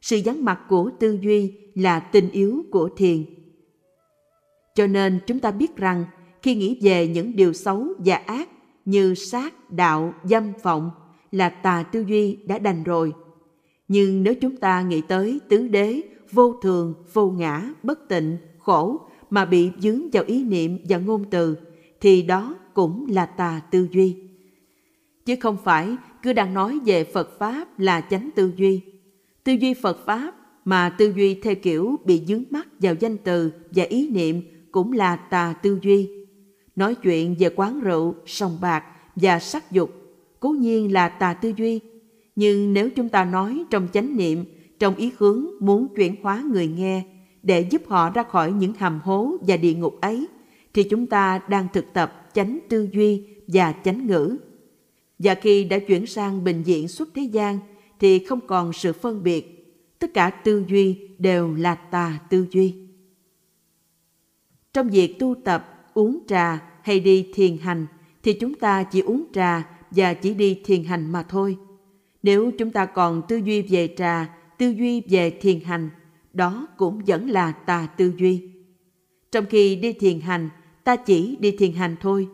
sự 0.01 0.21
vắng 0.25 0.45
mặt 0.45 0.61
của 0.69 0.91
tư 1.01 1.19
duy 1.23 1.53
là 1.75 2.01
tình 2.01 2.31
yếu 2.31 2.63
của 2.71 2.89
thiền. 2.97 3.25
Cho 4.75 4.87
nên 4.87 5.21
chúng 5.27 5.41
ta 5.41 5.51
biết 5.51 5.77
rằng 5.77 6.05
khi 6.43 6.55
nghĩ 6.55 6.79
về 6.83 7.09
những 7.09 7.37
điều 7.37 7.53
xấu 7.53 7.87
và 7.99 8.17
ác 8.17 8.49
như 8.85 9.15
sát, 9.15 9.71
đạo, 9.71 10.15
dâm 10.25 10.53
vọng 10.63 10.91
là 11.33 11.49
tà 11.49 11.83
tư 11.83 12.05
duy 12.09 12.39
đã 12.47 12.59
đành 12.59 12.85
rồi. 12.85 13.13
Nhưng 13.89 14.23
nếu 14.23 14.35
chúng 14.35 14.57
ta 14.57 14.83
nghĩ 14.83 15.01
tới 15.09 15.41
tứ 15.49 15.69
đế, 15.69 16.03
vô 16.33 16.55
thường, 16.63 16.95
vô 17.13 17.31
ngã, 17.31 17.73
bất 17.83 18.09
tịnh, 18.09 18.37
khổ 18.59 19.01
mà 19.31 19.45
bị 19.45 19.71
dướng 19.79 20.11
vào 20.11 20.25
ý 20.27 20.45
niệm 20.45 20.79
và 20.89 20.99
ngôn 20.99 21.25
từ, 21.31 21.57
thì 22.01 22.23
đó 22.23 22.55
cũng 22.75 23.07
là 23.11 23.27
tà 23.27 23.61
tư 23.71 23.89
duy. 23.91 24.17
Chứ 25.27 25.37
không 25.41 25.57
phải 25.65 25.97
cứ 26.23 26.33
đang 26.33 26.55
nói 26.55 26.79
về 26.87 27.05
Phật 27.05 27.39
Pháp 27.39 27.79
là 27.79 28.01
chánh 28.01 28.31
tư 28.35 28.53
duy. 28.57 28.81
Tư 29.45 29.53
duy 29.53 29.75
Phật 29.75 30.07
Pháp 30.07 30.35
mà 30.65 30.91
tư 30.99 31.13
duy 31.17 31.35
theo 31.35 31.55
kiểu 31.55 31.97
bị 32.05 32.23
dướng 32.27 32.43
mắt 32.51 32.69
vào 32.81 32.95
danh 33.01 33.17
từ 33.17 33.53
và 33.71 33.85
ý 33.85 34.09
niệm 34.09 34.43
cũng 34.73 34.93
là 34.93 35.17
tà 35.17 35.55
tư 35.63 35.79
duy. 35.83 36.09
Nói 36.77 36.95
chuyện 36.95 37.37
về 37.39 37.49
quán 37.57 37.81
rượu, 37.81 38.15
sòng 38.27 38.59
bạc 38.61 38.85
và 39.17 39.39
sắc 39.39 39.73
dục 39.73 39.91
cố 40.41 40.49
nhiên 40.49 40.93
là 40.93 41.09
tà 41.09 41.35
tư 41.35 41.53
duy. 41.57 41.81
Nhưng 42.37 42.73
nếu 42.73 42.91
chúng 42.91 43.09
ta 43.09 43.25
nói 43.25 43.65
trong 43.71 43.89
chánh 43.93 44.17
niệm, 44.17 44.45
trong 44.81 44.95
ý 44.95 45.13
hướng 45.19 45.47
muốn 45.61 45.89
chuyển 45.97 46.17
hóa 46.23 46.45
người 46.53 46.67
nghe 46.67 47.05
để 47.43 47.61
giúp 47.61 47.83
họ 47.87 48.11
ra 48.11 48.23
khỏi 48.23 48.53
những 48.53 48.75
hầm 48.75 49.01
hố 49.01 49.37
và 49.41 49.57
địa 49.57 49.75
ngục 49.75 50.01
ấy, 50.01 50.27
thì 50.75 50.83
chúng 50.83 51.07
ta 51.07 51.41
đang 51.49 51.67
thực 51.73 51.93
tập 51.93 52.29
chánh 52.35 52.59
tư 52.69 52.89
duy 52.93 53.27
và 53.47 53.75
chánh 53.85 54.07
ngữ. 54.07 54.37
Và 55.19 55.35
khi 55.35 55.65
đã 55.65 55.79
chuyển 55.79 56.07
sang 56.07 56.45
bình 56.45 56.63
diện 56.63 56.89
xuất 56.89 57.09
thế 57.15 57.23
gian, 57.23 57.59
thì 57.99 58.25
không 58.25 58.41
còn 58.47 58.73
sự 58.73 58.93
phân 58.93 59.23
biệt. 59.23 59.57
Tất 59.99 60.15
cả 60.15 60.31
tư 60.31 60.65
duy 60.69 61.09
đều 61.19 61.55
là 61.55 61.75
tà 61.75 62.19
tư 62.31 62.47
duy. 62.51 62.75
Trong 64.73 64.89
việc 64.89 65.19
tu 65.19 65.35
tập, 65.45 65.91
uống 65.95 66.19
trà 66.29 66.63
hay 66.83 67.01
đi 67.01 67.31
thiền 67.35 67.59
hành, 67.59 67.87
thì 68.23 68.33
chúng 68.33 68.55
ta 68.55 68.83
chỉ 68.83 69.01
uống 69.01 69.25
trà 69.33 69.69
và 69.91 70.15
chỉ 70.15 70.35
đi 70.35 70.61
thiền 70.65 70.85
hành 70.85 71.13
mà 71.13 71.23
thôi. 71.23 71.57
Nếu 72.23 72.51
chúng 72.59 72.71
ta 72.71 72.87
còn 72.87 73.23
tư 73.29 73.37
duy 73.37 73.63
về 73.63 73.95
trà, 73.97 74.40
tư 74.61 74.71
duy 74.71 75.03
về 75.09 75.31
thiền 75.31 75.61
hành, 75.61 75.91
đó 76.33 76.69
cũng 76.77 77.01
vẫn 77.07 77.31
là 77.31 77.53
tà 77.53 77.87
tư 77.97 78.13
duy. 78.19 78.43
Trong 79.33 79.45
khi 79.51 79.77
đi 79.77 79.93
thiền 79.93 80.21
hành, 80.21 80.49
ta 80.85 80.97
chỉ 80.97 81.37
đi 81.41 81.51
thiền 81.51 81.73
hành 81.73 81.97
thôi. 82.01 82.29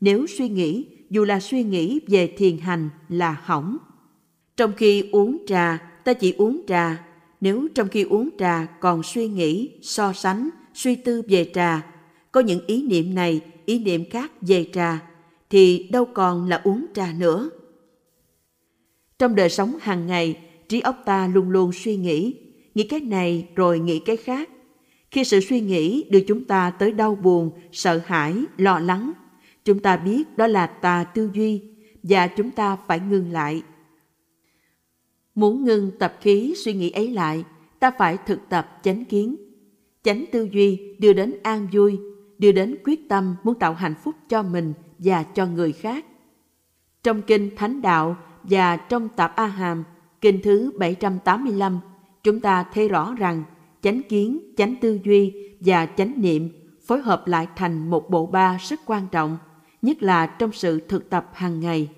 Nếu 0.00 0.26
suy 0.26 0.48
nghĩ, 0.48 0.86
dù 1.10 1.24
là 1.24 1.40
suy 1.40 1.62
nghĩ 1.62 2.00
về 2.08 2.26
thiền 2.36 2.58
hành 2.58 2.90
là 3.08 3.36
hỏng. 3.42 3.76
Trong 4.56 4.72
khi 4.76 5.08
uống 5.12 5.44
trà, 5.46 5.78
ta 6.04 6.12
chỉ 6.12 6.34
uống 6.38 6.62
trà. 6.66 7.04
Nếu 7.40 7.68
trong 7.74 7.88
khi 7.88 8.02
uống 8.02 8.28
trà 8.38 8.66
còn 8.80 9.02
suy 9.02 9.28
nghĩ, 9.28 9.78
so 9.82 10.12
sánh, 10.12 10.48
suy 10.74 10.94
tư 10.94 11.22
về 11.28 11.50
trà, 11.54 11.86
có 12.32 12.40
những 12.40 12.66
ý 12.66 12.82
niệm 12.82 13.14
này, 13.14 13.40
ý 13.66 13.78
niệm 13.78 14.10
khác 14.10 14.32
về 14.40 14.66
trà, 14.72 15.00
thì 15.50 15.88
đâu 15.92 16.04
còn 16.04 16.48
là 16.48 16.60
uống 16.64 16.86
trà 16.94 17.12
nữa. 17.18 17.50
Trong 19.18 19.34
đời 19.34 19.48
sống 19.48 19.76
hàng 19.80 20.06
ngày, 20.06 20.36
trí 20.72 20.80
óc 20.80 21.02
ta 21.04 21.26
luôn 21.26 21.50
luôn 21.50 21.72
suy 21.72 21.96
nghĩ, 21.96 22.34
nghĩ 22.74 22.84
cái 22.84 23.00
này 23.00 23.48
rồi 23.54 23.78
nghĩ 23.78 23.98
cái 23.98 24.16
khác. 24.16 24.48
Khi 25.10 25.24
sự 25.24 25.40
suy 25.40 25.60
nghĩ 25.60 26.04
đưa 26.10 26.20
chúng 26.20 26.44
ta 26.44 26.70
tới 26.70 26.92
đau 26.92 27.14
buồn, 27.14 27.50
sợ 27.72 28.00
hãi, 28.06 28.34
lo 28.56 28.78
lắng, 28.78 29.12
chúng 29.64 29.78
ta 29.78 29.96
biết 29.96 30.36
đó 30.36 30.46
là 30.46 30.66
tà 30.66 31.04
tư 31.04 31.30
duy 31.34 31.62
và 32.02 32.26
chúng 32.26 32.50
ta 32.50 32.76
phải 32.86 33.00
ngừng 33.00 33.32
lại. 33.32 33.62
Muốn 35.34 35.64
ngừng 35.64 35.90
tập 35.98 36.18
khí 36.20 36.54
suy 36.56 36.72
nghĩ 36.74 36.90
ấy 36.90 37.10
lại, 37.10 37.44
ta 37.78 37.90
phải 37.90 38.18
thực 38.26 38.40
tập 38.48 38.80
chánh 38.82 39.04
kiến. 39.04 39.36
Chánh 40.02 40.24
tư 40.32 40.48
duy 40.52 40.96
đưa 40.98 41.12
đến 41.12 41.34
an 41.42 41.68
vui, 41.72 41.98
đưa 42.38 42.52
đến 42.52 42.76
quyết 42.84 43.08
tâm 43.08 43.36
muốn 43.42 43.58
tạo 43.58 43.74
hạnh 43.74 43.94
phúc 44.04 44.14
cho 44.28 44.42
mình 44.42 44.72
và 44.98 45.22
cho 45.22 45.46
người 45.46 45.72
khác. 45.72 46.06
Trong 47.02 47.22
Kinh 47.22 47.56
Thánh 47.56 47.82
Đạo 47.82 48.16
và 48.42 48.76
trong 48.76 49.08
Tạp 49.08 49.36
A 49.36 49.46
Hàm, 49.46 49.84
Kinh 50.22 50.40
thứ 50.42 50.72
785, 50.78 51.80
chúng 52.22 52.40
ta 52.40 52.64
thấy 52.72 52.88
rõ 52.88 53.14
rằng 53.14 53.44
chánh 53.82 54.02
kiến, 54.08 54.54
chánh 54.56 54.74
tư 54.80 54.98
duy 55.04 55.32
và 55.60 55.86
chánh 55.86 56.14
niệm 56.16 56.48
phối 56.86 57.00
hợp 57.00 57.26
lại 57.26 57.46
thành 57.56 57.90
một 57.90 58.10
bộ 58.10 58.26
ba 58.26 58.58
rất 58.60 58.80
quan 58.86 59.06
trọng, 59.12 59.38
nhất 59.82 60.02
là 60.02 60.26
trong 60.26 60.52
sự 60.52 60.80
thực 60.80 61.10
tập 61.10 61.30
hàng 61.32 61.60
ngày. 61.60 61.88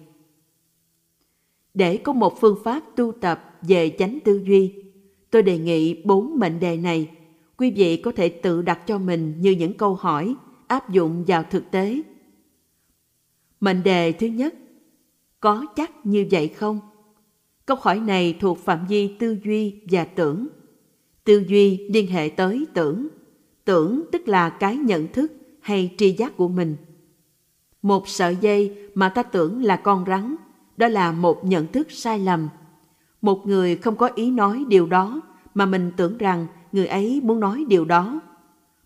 Để 1.75 1.97
có 1.97 2.13
một 2.13 2.41
phương 2.41 2.59
pháp 2.65 2.83
tu 2.97 3.13
tập 3.13 3.59
về 3.63 3.97
chánh 3.99 4.19
tư 4.25 4.43
duy, 4.47 4.75
tôi 5.31 5.43
đề 5.43 5.59
nghị 5.59 6.03
bốn 6.03 6.39
mệnh 6.39 6.61
đề 6.61 6.77
này. 6.77 7.11
Quý 7.57 7.71
vị 7.71 7.97
có 7.97 8.13
thể 8.13 8.29
tự 8.29 8.63
đặt 8.63 8.87
cho 8.87 8.99
mình 8.99 9.35
như 9.41 9.51
những 9.51 9.73
câu 9.73 9.95
hỏi 9.95 10.35
áp 10.67 10.91
dụng 10.91 11.25
vào 11.27 11.45
thực 11.51 11.71
tế 11.71 12.03
Mệnh 13.61 13.83
đề 13.83 14.13
thứ 14.13 14.27
nhất, 14.27 14.55
có 15.41 15.67
chắc 15.77 16.07
như 16.07 16.27
vậy 16.31 16.49
không? 16.49 16.81
Câu 17.67 17.77
hỏi 17.81 18.01
này 18.01 18.37
thuộc 18.41 18.59
phạm 18.59 18.87
vi 18.87 19.17
tư 19.19 19.39
duy 19.45 19.81
và 19.91 20.05
tưởng. 20.05 20.47
Tư 21.25 21.45
duy 21.49 21.89
liên 21.89 22.07
hệ 22.07 22.29
tới 22.29 22.67
tưởng. 22.75 23.09
Tưởng 23.65 24.05
tức 24.13 24.29
là 24.29 24.49
cái 24.49 24.77
nhận 24.77 25.09
thức 25.13 25.33
hay 25.61 25.95
tri 25.99 26.13
giác 26.13 26.37
của 26.37 26.49
mình. 26.49 26.77
Một 27.83 28.09
sợi 28.09 28.37
dây 28.41 28.77
mà 28.95 29.09
ta 29.09 29.23
tưởng 29.23 29.63
là 29.63 29.77
con 29.77 30.05
rắn, 30.07 30.37
đó 30.77 30.89
là 30.89 31.13
một 31.13 31.45
nhận 31.45 31.67
thức 31.67 31.93
sai 31.93 32.19
lầm. 32.19 32.49
Một 33.23 33.47
người 33.47 33.77
không 33.77 33.97
có 33.97 34.11
ý 34.15 34.31
nói 34.31 34.65
điều 34.69 34.87
đó 34.87 35.21
mà 35.55 35.67
mình 35.67 35.93
tưởng 35.97 36.19
rằng 36.19 36.47
người 36.73 36.87
ấy 36.87 37.21
muốn 37.25 37.41
nói 37.41 37.65
điều 37.69 37.85
đó. 37.85 38.21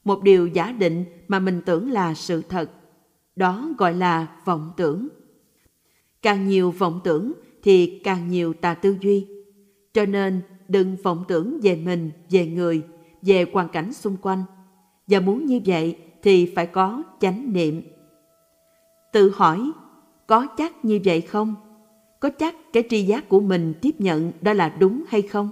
Một 0.04 0.23
điều 0.23 0.47
giả 0.47 0.73
định 0.73 1.04
mà 1.28 1.38
mình 1.38 1.62
tưởng 1.66 1.90
là 1.90 2.14
sự 2.14 2.42
thật 2.49 2.70
đó 3.38 3.68
gọi 3.78 3.94
là 3.94 4.26
vọng 4.44 4.73
tưởng. 4.76 5.08
Càng 6.23 6.49
nhiều 6.49 6.70
vọng 6.70 7.00
tưởng 7.04 7.32
thì 7.62 8.00
càng 8.04 8.28
nhiều 8.28 8.52
tà 8.52 8.74
tư 8.74 8.96
duy. 9.00 9.26
Cho 9.94 10.04
nên 10.04 10.40
đừng 10.68 10.96
vọng 11.02 11.24
tưởng 11.28 11.60
về 11.62 11.76
mình, 11.76 12.10
về 12.30 12.46
người, 12.46 12.82
về 13.22 13.46
hoàn 13.52 13.68
cảnh 13.68 13.92
xung 13.92 14.16
quanh. 14.22 14.42
Và 15.06 15.20
muốn 15.20 15.46
như 15.46 15.60
vậy 15.66 15.96
thì 16.22 16.52
phải 16.56 16.66
có 16.66 17.02
chánh 17.20 17.52
niệm. 17.52 17.82
Tự 19.12 19.32
hỏi, 19.34 19.70
có 20.26 20.46
chắc 20.56 20.84
như 20.84 21.00
vậy 21.04 21.20
không? 21.20 21.54
Có 22.20 22.30
chắc 22.30 22.72
cái 22.72 22.82
tri 22.90 23.02
giác 23.02 23.28
của 23.28 23.40
mình 23.40 23.74
tiếp 23.82 23.94
nhận 23.98 24.32
đó 24.40 24.52
là 24.52 24.68
đúng 24.68 25.04
hay 25.08 25.22
không? 25.22 25.48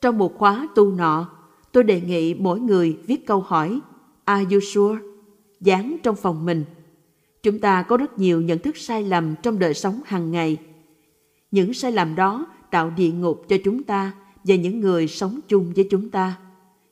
Trong 0.00 0.18
một 0.18 0.38
khóa 0.38 0.68
tu 0.74 0.92
nọ, 0.92 1.30
tôi 1.72 1.84
đề 1.84 2.00
nghị 2.00 2.34
mỗi 2.34 2.60
người 2.60 2.98
viết 3.06 3.26
câu 3.26 3.40
hỏi 3.40 3.80
Are 4.24 4.44
you 4.50 4.60
sure? 4.60 5.00
dán 5.60 5.96
trong 6.02 6.16
phòng 6.16 6.44
mình. 6.44 6.64
Chúng 7.42 7.58
ta 7.58 7.82
có 7.82 7.96
rất 7.96 8.18
nhiều 8.18 8.40
nhận 8.40 8.58
thức 8.58 8.76
sai 8.76 9.02
lầm 9.04 9.34
trong 9.42 9.58
đời 9.58 9.74
sống 9.74 10.00
hàng 10.04 10.30
ngày. 10.30 10.56
Những 11.50 11.74
sai 11.74 11.92
lầm 11.92 12.14
đó 12.14 12.46
tạo 12.70 12.90
địa 12.90 13.10
ngục 13.10 13.42
cho 13.48 13.56
chúng 13.64 13.82
ta 13.82 14.12
và 14.44 14.54
những 14.54 14.80
người 14.80 15.08
sống 15.08 15.40
chung 15.48 15.72
với 15.76 15.88
chúng 15.90 16.10
ta. 16.10 16.38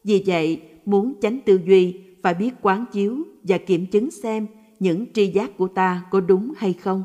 Vì 0.05 0.23
vậy, 0.27 0.63
muốn 0.85 1.15
tránh 1.21 1.39
tư 1.47 1.61
duy 1.67 2.01
phải 2.23 2.35
biết 2.35 2.51
quán 2.63 2.85
chiếu 2.93 3.19
và 3.43 3.59
kiểm 3.59 3.87
chứng 3.87 4.11
xem 4.11 4.47
những 4.81 5.13
tri 5.13 5.27
giác 5.27 5.57
của 5.57 5.69
ta 5.69 6.03
có 6.11 6.21
đúng 6.21 6.53
hay 6.57 6.73
không. 6.73 7.05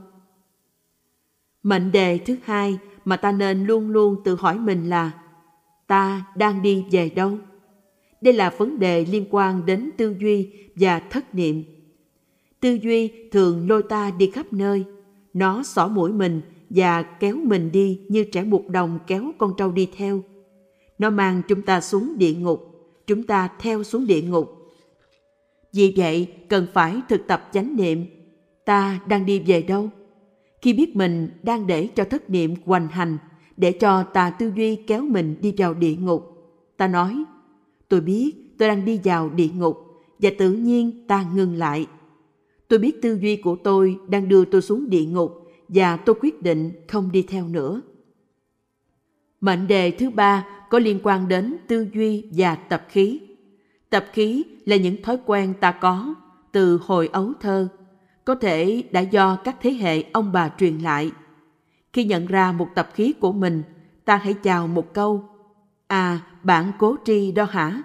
Mệnh 1.63 1.91
đề 1.91 2.17
thứ 2.17 2.35
hai 2.43 2.77
mà 3.05 3.17
ta 3.17 3.31
nên 3.31 3.65
luôn 3.65 3.89
luôn 3.89 4.15
tự 4.23 4.35
hỏi 4.35 4.59
mình 4.59 4.89
là 4.89 5.11
ta 5.87 6.25
đang 6.35 6.61
đi 6.61 6.85
về 6.91 7.09
đâu? 7.09 7.37
Đây 8.21 8.33
là 8.33 8.53
vấn 8.57 8.79
đề 8.79 9.05
liên 9.05 9.25
quan 9.29 9.65
đến 9.65 9.89
tư 9.97 10.15
duy 10.19 10.49
và 10.75 10.99
thất 10.99 11.35
niệm. 11.35 11.63
Tư 12.59 12.79
duy 12.81 13.11
thường 13.31 13.69
lôi 13.69 13.83
ta 13.83 14.11
đi 14.11 14.31
khắp 14.31 14.53
nơi. 14.53 14.83
Nó 15.33 15.63
xỏ 15.63 15.87
mũi 15.87 16.11
mình 16.11 16.41
và 16.75 17.03
kéo 17.03 17.35
mình 17.35 17.71
đi 17.71 18.01
như 18.09 18.23
trẻ 18.23 18.43
buộc 18.43 18.69
đồng 18.69 18.99
kéo 19.07 19.31
con 19.37 19.53
trâu 19.57 19.71
đi 19.71 19.89
theo. 19.95 20.21
Nó 20.99 21.09
mang 21.09 21.41
chúng 21.47 21.61
ta 21.61 21.81
xuống 21.81 22.13
địa 22.17 22.33
ngục, 22.33 22.89
chúng 23.07 23.23
ta 23.23 23.49
theo 23.59 23.83
xuống 23.83 24.07
địa 24.07 24.21
ngục. 24.21 24.71
Vì 25.73 25.93
vậy, 25.97 26.27
cần 26.49 26.67
phải 26.73 27.01
thực 27.09 27.27
tập 27.27 27.49
chánh 27.53 27.75
niệm. 27.75 28.05
Ta 28.65 28.99
đang 29.07 29.25
đi 29.25 29.39
về 29.39 29.61
đâu? 29.61 29.89
Khi 30.61 30.73
biết 30.73 30.95
mình 30.95 31.29
đang 31.43 31.67
để 31.67 31.87
cho 31.95 32.03
thất 32.03 32.29
niệm 32.29 32.53
hoành 32.65 32.87
hành, 32.87 33.17
để 33.57 33.71
cho 33.71 34.03
tà 34.03 34.29
tư 34.29 34.51
duy 34.55 34.75
kéo 34.75 35.01
mình 35.01 35.35
đi 35.41 35.53
vào 35.57 35.73
địa 35.73 35.95
ngục, 35.95 36.23
ta 36.77 36.87
nói, 36.87 37.23
tôi 37.89 38.01
biết 38.01 38.31
tôi 38.59 38.69
đang 38.69 38.85
đi 38.85 38.99
vào 39.03 39.29
địa 39.29 39.49
ngục 39.55 39.77
và 40.19 40.29
tự 40.37 40.51
nhiên 40.51 41.07
ta 41.07 41.25
ngừng 41.35 41.55
lại. 41.55 41.87
Tôi 42.67 42.79
biết 42.79 43.01
tư 43.01 43.19
duy 43.21 43.35
của 43.35 43.55
tôi 43.55 43.97
đang 44.07 44.29
đưa 44.29 44.45
tôi 44.45 44.61
xuống 44.61 44.89
địa 44.89 45.05
ngục 45.05 45.42
và 45.73 45.97
tôi 45.97 46.15
quyết 46.21 46.41
định 46.41 46.71
không 46.87 47.11
đi 47.11 47.21
theo 47.21 47.47
nữa. 47.47 47.81
Mệnh 49.41 49.67
đề 49.67 49.91
thứ 49.91 50.09
ba 50.09 50.45
có 50.69 50.79
liên 50.79 50.99
quan 51.03 51.27
đến 51.27 51.57
tư 51.67 51.87
duy 51.93 52.25
và 52.31 52.55
tập 52.55 52.85
khí. 52.89 53.21
Tập 53.89 54.05
khí 54.13 54.43
là 54.65 54.75
những 54.75 55.01
thói 55.01 55.17
quen 55.25 55.53
ta 55.59 55.71
có 55.71 56.15
từ 56.51 56.79
hồi 56.85 57.09
ấu 57.13 57.33
thơ, 57.39 57.67
có 58.25 58.35
thể 58.35 58.83
đã 58.91 59.01
do 59.01 59.35
các 59.35 59.55
thế 59.61 59.71
hệ 59.71 60.03
ông 60.11 60.31
bà 60.31 60.49
truyền 60.57 60.77
lại. 60.77 61.11
Khi 61.93 62.05
nhận 62.05 62.25
ra 62.25 62.51
một 62.51 62.67
tập 62.75 62.89
khí 62.93 63.13
của 63.19 63.31
mình, 63.31 63.63
ta 64.05 64.15
hãy 64.15 64.33
chào 64.33 64.67
một 64.67 64.93
câu, 64.93 65.29
À, 65.87 66.19
bạn 66.43 66.71
cố 66.79 66.95
tri 67.05 67.31
đó 67.31 67.43
hả? 67.43 67.81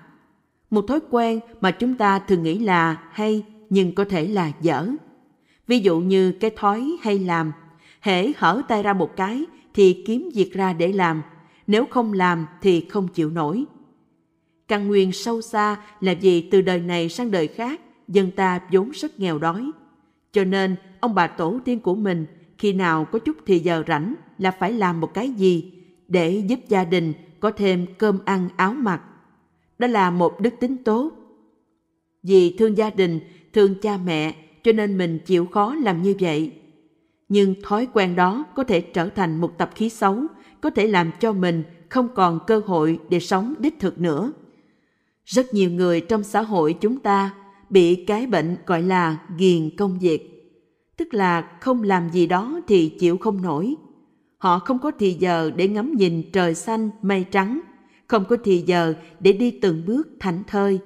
Một 0.71 0.85
thói 0.88 1.00
quen 1.11 1.40
mà 1.61 1.71
chúng 1.71 1.95
ta 1.95 2.18
thường 2.18 2.42
nghĩ 2.42 2.59
là 2.59 3.02
hay 3.12 3.45
nhưng 3.71 3.95
có 3.95 4.04
thể 4.04 4.28
là 4.28 4.52
dở. 4.61 4.88
Ví 5.66 5.78
dụ 5.80 6.00
như 6.00 6.33
cái 6.33 6.50
thói 6.57 6.97
hay 7.02 7.18
làm, 7.18 7.52
hễ 8.00 8.33
hở 8.37 8.62
tay 8.69 8.83
ra 8.83 8.93
một 8.93 9.17
cái 9.17 9.45
thì 9.75 10.02
kiếm 10.07 10.31
việc 10.35 10.52
ra 10.52 10.73
để 10.73 10.93
làm, 10.93 11.23
nếu 11.67 11.87
không 11.87 12.12
làm 12.12 12.47
thì 12.62 12.81
không 12.81 13.09
chịu 13.09 13.31
nổi. 13.31 13.64
Căn 14.69 14.88
nguyên 14.88 15.12
sâu 15.12 15.43
xa 15.43 15.76
là 16.00 16.14
vì 16.21 16.40
từ 16.40 16.61
đời 16.61 16.81
này 16.81 17.09
sang 17.09 17.31
đời 17.31 17.49
khác, 17.49 17.81
dân 18.09 18.31
ta 18.31 18.61
vốn 18.73 18.90
rất 18.90 19.21
nghèo 19.21 19.38
đói. 19.38 19.71
Cho 20.33 20.45
nên, 20.45 20.76
ông 21.00 21.14
bà 21.14 21.26
tổ 21.26 21.59
tiên 21.64 21.81
của 21.81 21.95
mình 21.95 22.26
khi 22.59 22.73
nào 22.73 23.05
có 23.05 23.19
chút 23.19 23.37
thì 23.47 23.59
giờ 23.59 23.85
rảnh 23.88 24.14
là 24.38 24.50
phải 24.50 24.73
làm 24.73 25.00
một 25.00 25.14
cái 25.14 25.31
gì 25.31 25.73
để 26.09 26.43
giúp 26.49 26.61
gia 26.69 26.85
đình 26.85 27.12
có 27.40 27.50
thêm 27.50 27.87
cơm 27.99 28.19
ăn 28.25 28.49
áo 28.57 28.73
mặc. 28.73 29.02
Đó 29.78 29.87
là 29.87 30.11
một 30.11 30.40
đức 30.40 30.55
tính 30.61 30.76
tốt. 30.85 31.11
Vì 32.23 32.57
thương 32.59 32.76
gia 32.76 32.90
đình, 32.90 33.21
thương 33.52 33.75
cha 33.83 33.99
mẹ, 34.05 34.35
cho 34.62 34.73
nên 34.73 34.99
mình 34.99 35.19
chịu 35.26 35.47
khó 35.47 35.75
làm 35.75 36.02
như 36.02 36.14
vậy. 36.21 36.52
Nhưng 37.28 37.54
thói 37.62 37.88
quen 37.92 38.16
đó 38.16 38.44
có 38.54 38.64
thể 38.64 38.80
trở 38.80 39.08
thành 39.08 39.40
một 39.40 39.58
tập 39.58 39.70
khí 39.75 39.88
xấu, 39.88 40.23
có 40.61 40.70
thể 40.70 40.87
làm 40.87 41.11
cho 41.20 41.32
mình 41.32 41.62
không 41.88 42.08
còn 42.14 42.40
cơ 42.47 42.61
hội 42.66 42.99
để 43.11 43.20
sống 43.20 43.54
đích 43.58 43.78
thực 43.80 44.00
nữa. 44.00 44.32
Rất 45.25 45.54
nhiều 45.54 45.70
người 45.70 46.00
trong 46.00 46.25
xã 46.25 46.42
hội 46.42 46.76
chúng 46.80 46.99
ta 46.99 47.35
bị 47.70 48.04
cái 48.04 48.26
bệnh 48.26 48.56
gọi 48.66 48.82
là 48.82 49.18
ghiền 49.37 49.76
công 49.76 49.99
việc 49.99 50.38
tức 50.99 51.14
là 51.14 51.42
không 51.61 51.82
làm 51.82 52.11
gì 52.11 52.26
đó 52.26 52.61
thì 52.66 52.88
chịu 52.88 53.18
không 53.18 53.42
nổi. 53.42 53.75
Họ 54.38 54.58
không 54.58 54.78
có 54.78 54.90
thì 54.99 55.12
giờ 55.12 55.50
để 55.56 55.68
ngắm 55.68 55.92
nhìn 55.97 56.23
trời 56.32 56.54
xanh, 56.54 56.90
mây 57.02 57.25
trắng, 57.30 57.61
không 58.06 58.25
có 58.28 58.37
thì 58.44 58.64
giờ 58.66 58.94
để 59.20 59.32
đi 59.32 59.50
từng 59.50 59.82
bước 59.87 60.08
thảnh 60.20 60.42
thơi. 60.47 60.78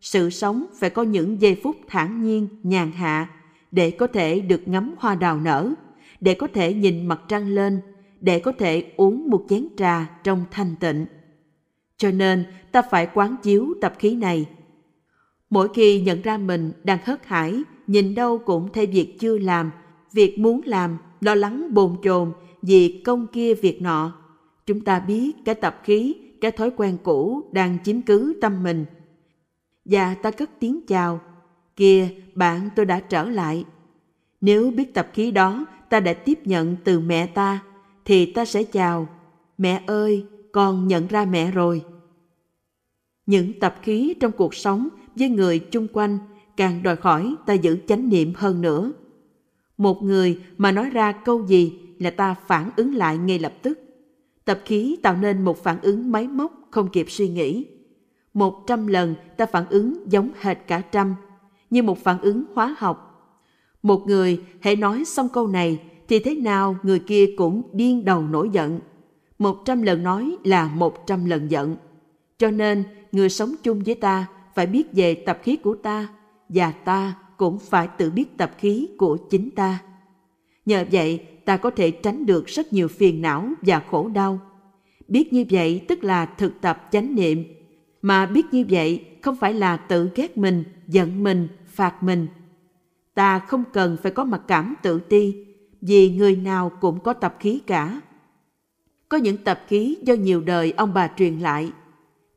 Sự 0.00 0.30
sống 0.30 0.66
phải 0.78 0.90
có 0.90 1.02
những 1.02 1.40
giây 1.40 1.60
phút 1.62 1.76
thản 1.88 2.22
nhiên, 2.22 2.48
nhàn 2.62 2.92
hạ, 2.92 3.30
để 3.70 3.90
có 3.90 4.06
thể 4.06 4.40
được 4.40 4.68
ngắm 4.68 4.94
hoa 4.98 5.14
đào 5.14 5.40
nở, 5.40 5.74
để 6.20 6.34
có 6.34 6.46
thể 6.46 6.74
nhìn 6.74 7.06
mặt 7.06 7.20
trăng 7.28 7.48
lên, 7.48 7.80
để 8.20 8.38
có 8.38 8.52
thể 8.52 8.92
uống 8.96 9.30
một 9.30 9.44
chén 9.48 9.68
trà 9.76 10.10
trong 10.24 10.44
thanh 10.50 10.74
tịnh. 10.80 11.06
Cho 11.96 12.10
nên 12.10 12.44
ta 12.72 12.82
phải 12.82 13.08
quán 13.14 13.36
chiếu 13.42 13.74
tập 13.80 13.94
khí 13.98 14.14
này. 14.14 14.46
Mỗi 15.50 15.68
khi 15.74 16.00
nhận 16.00 16.22
ra 16.22 16.38
mình 16.38 16.72
đang 16.84 16.98
hớt 17.04 17.26
hải, 17.26 17.62
nhìn 17.86 18.14
đâu 18.14 18.38
cũng 18.38 18.72
thấy 18.72 18.86
việc 18.86 19.20
chưa 19.20 19.38
làm, 19.38 19.70
việc 20.12 20.38
muốn 20.38 20.60
làm, 20.64 20.98
lo 21.20 21.34
lắng 21.34 21.74
bồn 21.74 21.96
chồn 22.02 22.32
vì 22.62 23.02
công 23.04 23.26
kia 23.26 23.54
việc 23.54 23.82
nọ. 23.82 24.12
Chúng 24.66 24.80
ta 24.80 25.00
biết 25.00 25.32
cái 25.44 25.54
tập 25.54 25.80
khí, 25.84 26.14
cái 26.40 26.50
thói 26.50 26.70
quen 26.76 26.96
cũ 27.02 27.42
đang 27.52 27.78
chiếm 27.84 28.02
cứ 28.02 28.38
tâm 28.40 28.62
mình. 28.62 28.84
Và 29.84 30.14
ta 30.14 30.30
cất 30.30 30.50
tiếng 30.60 30.86
chào, 30.86 31.20
kìa 31.76 32.08
bạn 32.34 32.68
tôi 32.76 32.86
đã 32.86 33.00
trở 33.00 33.28
lại. 33.28 33.64
Nếu 34.40 34.70
biết 34.70 34.94
tập 34.94 35.10
khí 35.12 35.30
đó 35.30 35.66
ta 35.90 36.00
đã 36.00 36.12
tiếp 36.12 36.38
nhận 36.44 36.76
từ 36.84 37.00
mẹ 37.00 37.26
ta, 37.26 37.62
thì 38.04 38.32
ta 38.32 38.44
sẽ 38.44 38.62
chào, 38.64 39.08
mẹ 39.58 39.82
ơi, 39.86 40.24
con 40.52 40.88
nhận 40.88 41.06
ra 41.06 41.24
mẹ 41.24 41.50
rồi. 41.50 41.84
Những 43.26 43.60
tập 43.60 43.74
khí 43.82 44.14
trong 44.20 44.32
cuộc 44.32 44.54
sống 44.54 44.88
với 45.16 45.28
người 45.28 45.58
chung 45.58 45.86
quanh 45.92 46.18
càng 46.56 46.82
đòi 46.82 46.96
hỏi 47.00 47.34
ta 47.46 47.52
giữ 47.52 47.78
chánh 47.86 48.08
niệm 48.08 48.32
hơn 48.36 48.60
nữa. 48.60 48.92
Một 49.78 50.02
người 50.02 50.40
mà 50.58 50.72
nói 50.72 50.90
ra 50.90 51.12
câu 51.12 51.46
gì 51.46 51.78
là 51.98 52.10
ta 52.10 52.34
phản 52.46 52.70
ứng 52.76 52.94
lại 52.94 53.18
ngay 53.18 53.38
lập 53.38 53.52
tức. 53.62 53.78
Tập 54.44 54.60
khí 54.64 54.96
tạo 55.02 55.16
nên 55.16 55.44
một 55.44 55.62
phản 55.62 55.80
ứng 55.80 56.12
máy 56.12 56.28
móc 56.28 56.52
không 56.70 56.88
kịp 56.88 57.06
suy 57.08 57.28
nghĩ. 57.28 57.66
Một 58.34 58.64
trăm 58.66 58.86
lần 58.86 59.14
ta 59.36 59.46
phản 59.46 59.64
ứng 59.68 60.10
giống 60.12 60.30
hệt 60.40 60.58
cả 60.66 60.80
trăm, 60.80 61.14
như 61.70 61.82
một 61.82 61.98
phản 61.98 62.20
ứng 62.20 62.44
hóa 62.54 62.76
học. 62.78 63.05
Một 63.82 64.06
người 64.06 64.40
hãy 64.60 64.76
nói 64.76 65.04
xong 65.04 65.28
câu 65.28 65.46
này 65.46 65.80
thì 66.08 66.18
thế 66.18 66.34
nào 66.34 66.76
người 66.82 66.98
kia 66.98 67.26
cũng 67.36 67.62
điên 67.72 68.04
đầu 68.04 68.22
nổi 68.22 68.48
giận. 68.52 68.80
Một 69.38 69.62
trăm 69.64 69.82
lần 69.82 70.02
nói 70.02 70.36
là 70.44 70.68
một 70.74 71.06
trăm 71.06 71.24
lần 71.24 71.50
giận. 71.50 71.76
Cho 72.38 72.50
nên 72.50 72.84
người 73.12 73.28
sống 73.28 73.54
chung 73.62 73.82
với 73.82 73.94
ta 73.94 74.26
phải 74.54 74.66
biết 74.66 74.86
về 74.92 75.14
tập 75.14 75.38
khí 75.42 75.56
của 75.56 75.74
ta 75.74 76.08
và 76.48 76.70
ta 76.70 77.14
cũng 77.36 77.58
phải 77.58 77.88
tự 77.98 78.10
biết 78.10 78.36
tập 78.36 78.52
khí 78.58 78.88
của 78.98 79.16
chính 79.16 79.50
ta. 79.50 79.78
Nhờ 80.66 80.84
vậy, 80.92 81.26
ta 81.44 81.56
có 81.56 81.70
thể 81.70 81.90
tránh 81.90 82.26
được 82.26 82.46
rất 82.46 82.72
nhiều 82.72 82.88
phiền 82.88 83.22
não 83.22 83.48
và 83.62 83.82
khổ 83.90 84.08
đau. 84.08 84.40
Biết 85.08 85.32
như 85.32 85.44
vậy 85.50 85.84
tức 85.88 86.04
là 86.04 86.26
thực 86.26 86.60
tập 86.60 86.88
chánh 86.92 87.14
niệm, 87.14 87.44
mà 88.02 88.26
biết 88.26 88.46
như 88.52 88.64
vậy 88.68 89.04
không 89.22 89.36
phải 89.36 89.54
là 89.54 89.76
tự 89.76 90.10
ghét 90.14 90.38
mình, 90.38 90.64
giận 90.88 91.22
mình, 91.22 91.48
phạt 91.66 92.02
mình. 92.02 92.26
Ta 93.16 93.38
không 93.38 93.64
cần 93.72 93.96
phải 94.02 94.12
có 94.12 94.24
mặc 94.24 94.40
cảm 94.46 94.74
tự 94.82 95.00
ti, 95.00 95.46
vì 95.80 96.10
người 96.10 96.36
nào 96.36 96.72
cũng 96.80 97.00
có 97.00 97.12
tập 97.12 97.36
khí 97.40 97.60
cả. 97.66 98.00
Có 99.08 99.16
những 99.16 99.36
tập 99.36 99.60
khí 99.68 99.96
do 100.02 100.14
nhiều 100.14 100.40
đời 100.40 100.72
ông 100.76 100.94
bà 100.94 101.10
truyền 101.16 101.38
lại. 101.38 101.72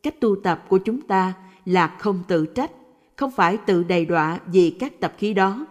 Cách 0.04 0.20
tu 0.20 0.36
tập 0.36 0.66
của 0.70 0.78
chúng 0.78 1.02
ta 1.02 1.34
là 1.66 1.88
không 1.88 2.24
tự 2.28 2.46
trách, 2.46 2.72
không 3.16 3.32
phải 3.32 3.58
tự 3.58 3.84
đầy 3.84 4.06
đọa 4.06 4.40
vì 4.46 4.70
các 4.70 5.00
tập 5.00 5.14
khí 5.18 5.34
đó. 5.34 5.66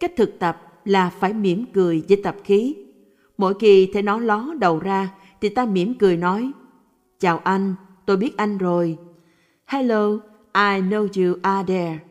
Cách 0.00 0.12
thực 0.16 0.38
tập 0.38 0.62
là 0.84 1.10
phải 1.10 1.32
mỉm 1.32 1.64
cười 1.72 2.02
với 2.08 2.20
tập 2.24 2.36
khí. 2.44 2.76
Mỗi 3.38 3.54
khi 3.60 3.90
thấy 3.92 4.02
nó 4.02 4.18
ló 4.18 4.54
đầu 4.58 4.78
ra 4.78 5.14
thì 5.40 5.48
ta 5.48 5.66
mỉm 5.66 5.94
cười 5.98 6.16
nói 6.16 6.50
Chào 7.18 7.38
anh, 7.38 7.74
tôi 8.06 8.16
biết 8.16 8.36
anh 8.36 8.58
rồi. 8.58 8.98
Hello, 9.66 10.10
I 10.54 10.80
know 10.80 11.00
you 11.00 11.38
are 11.42 11.74
there. 11.74 12.09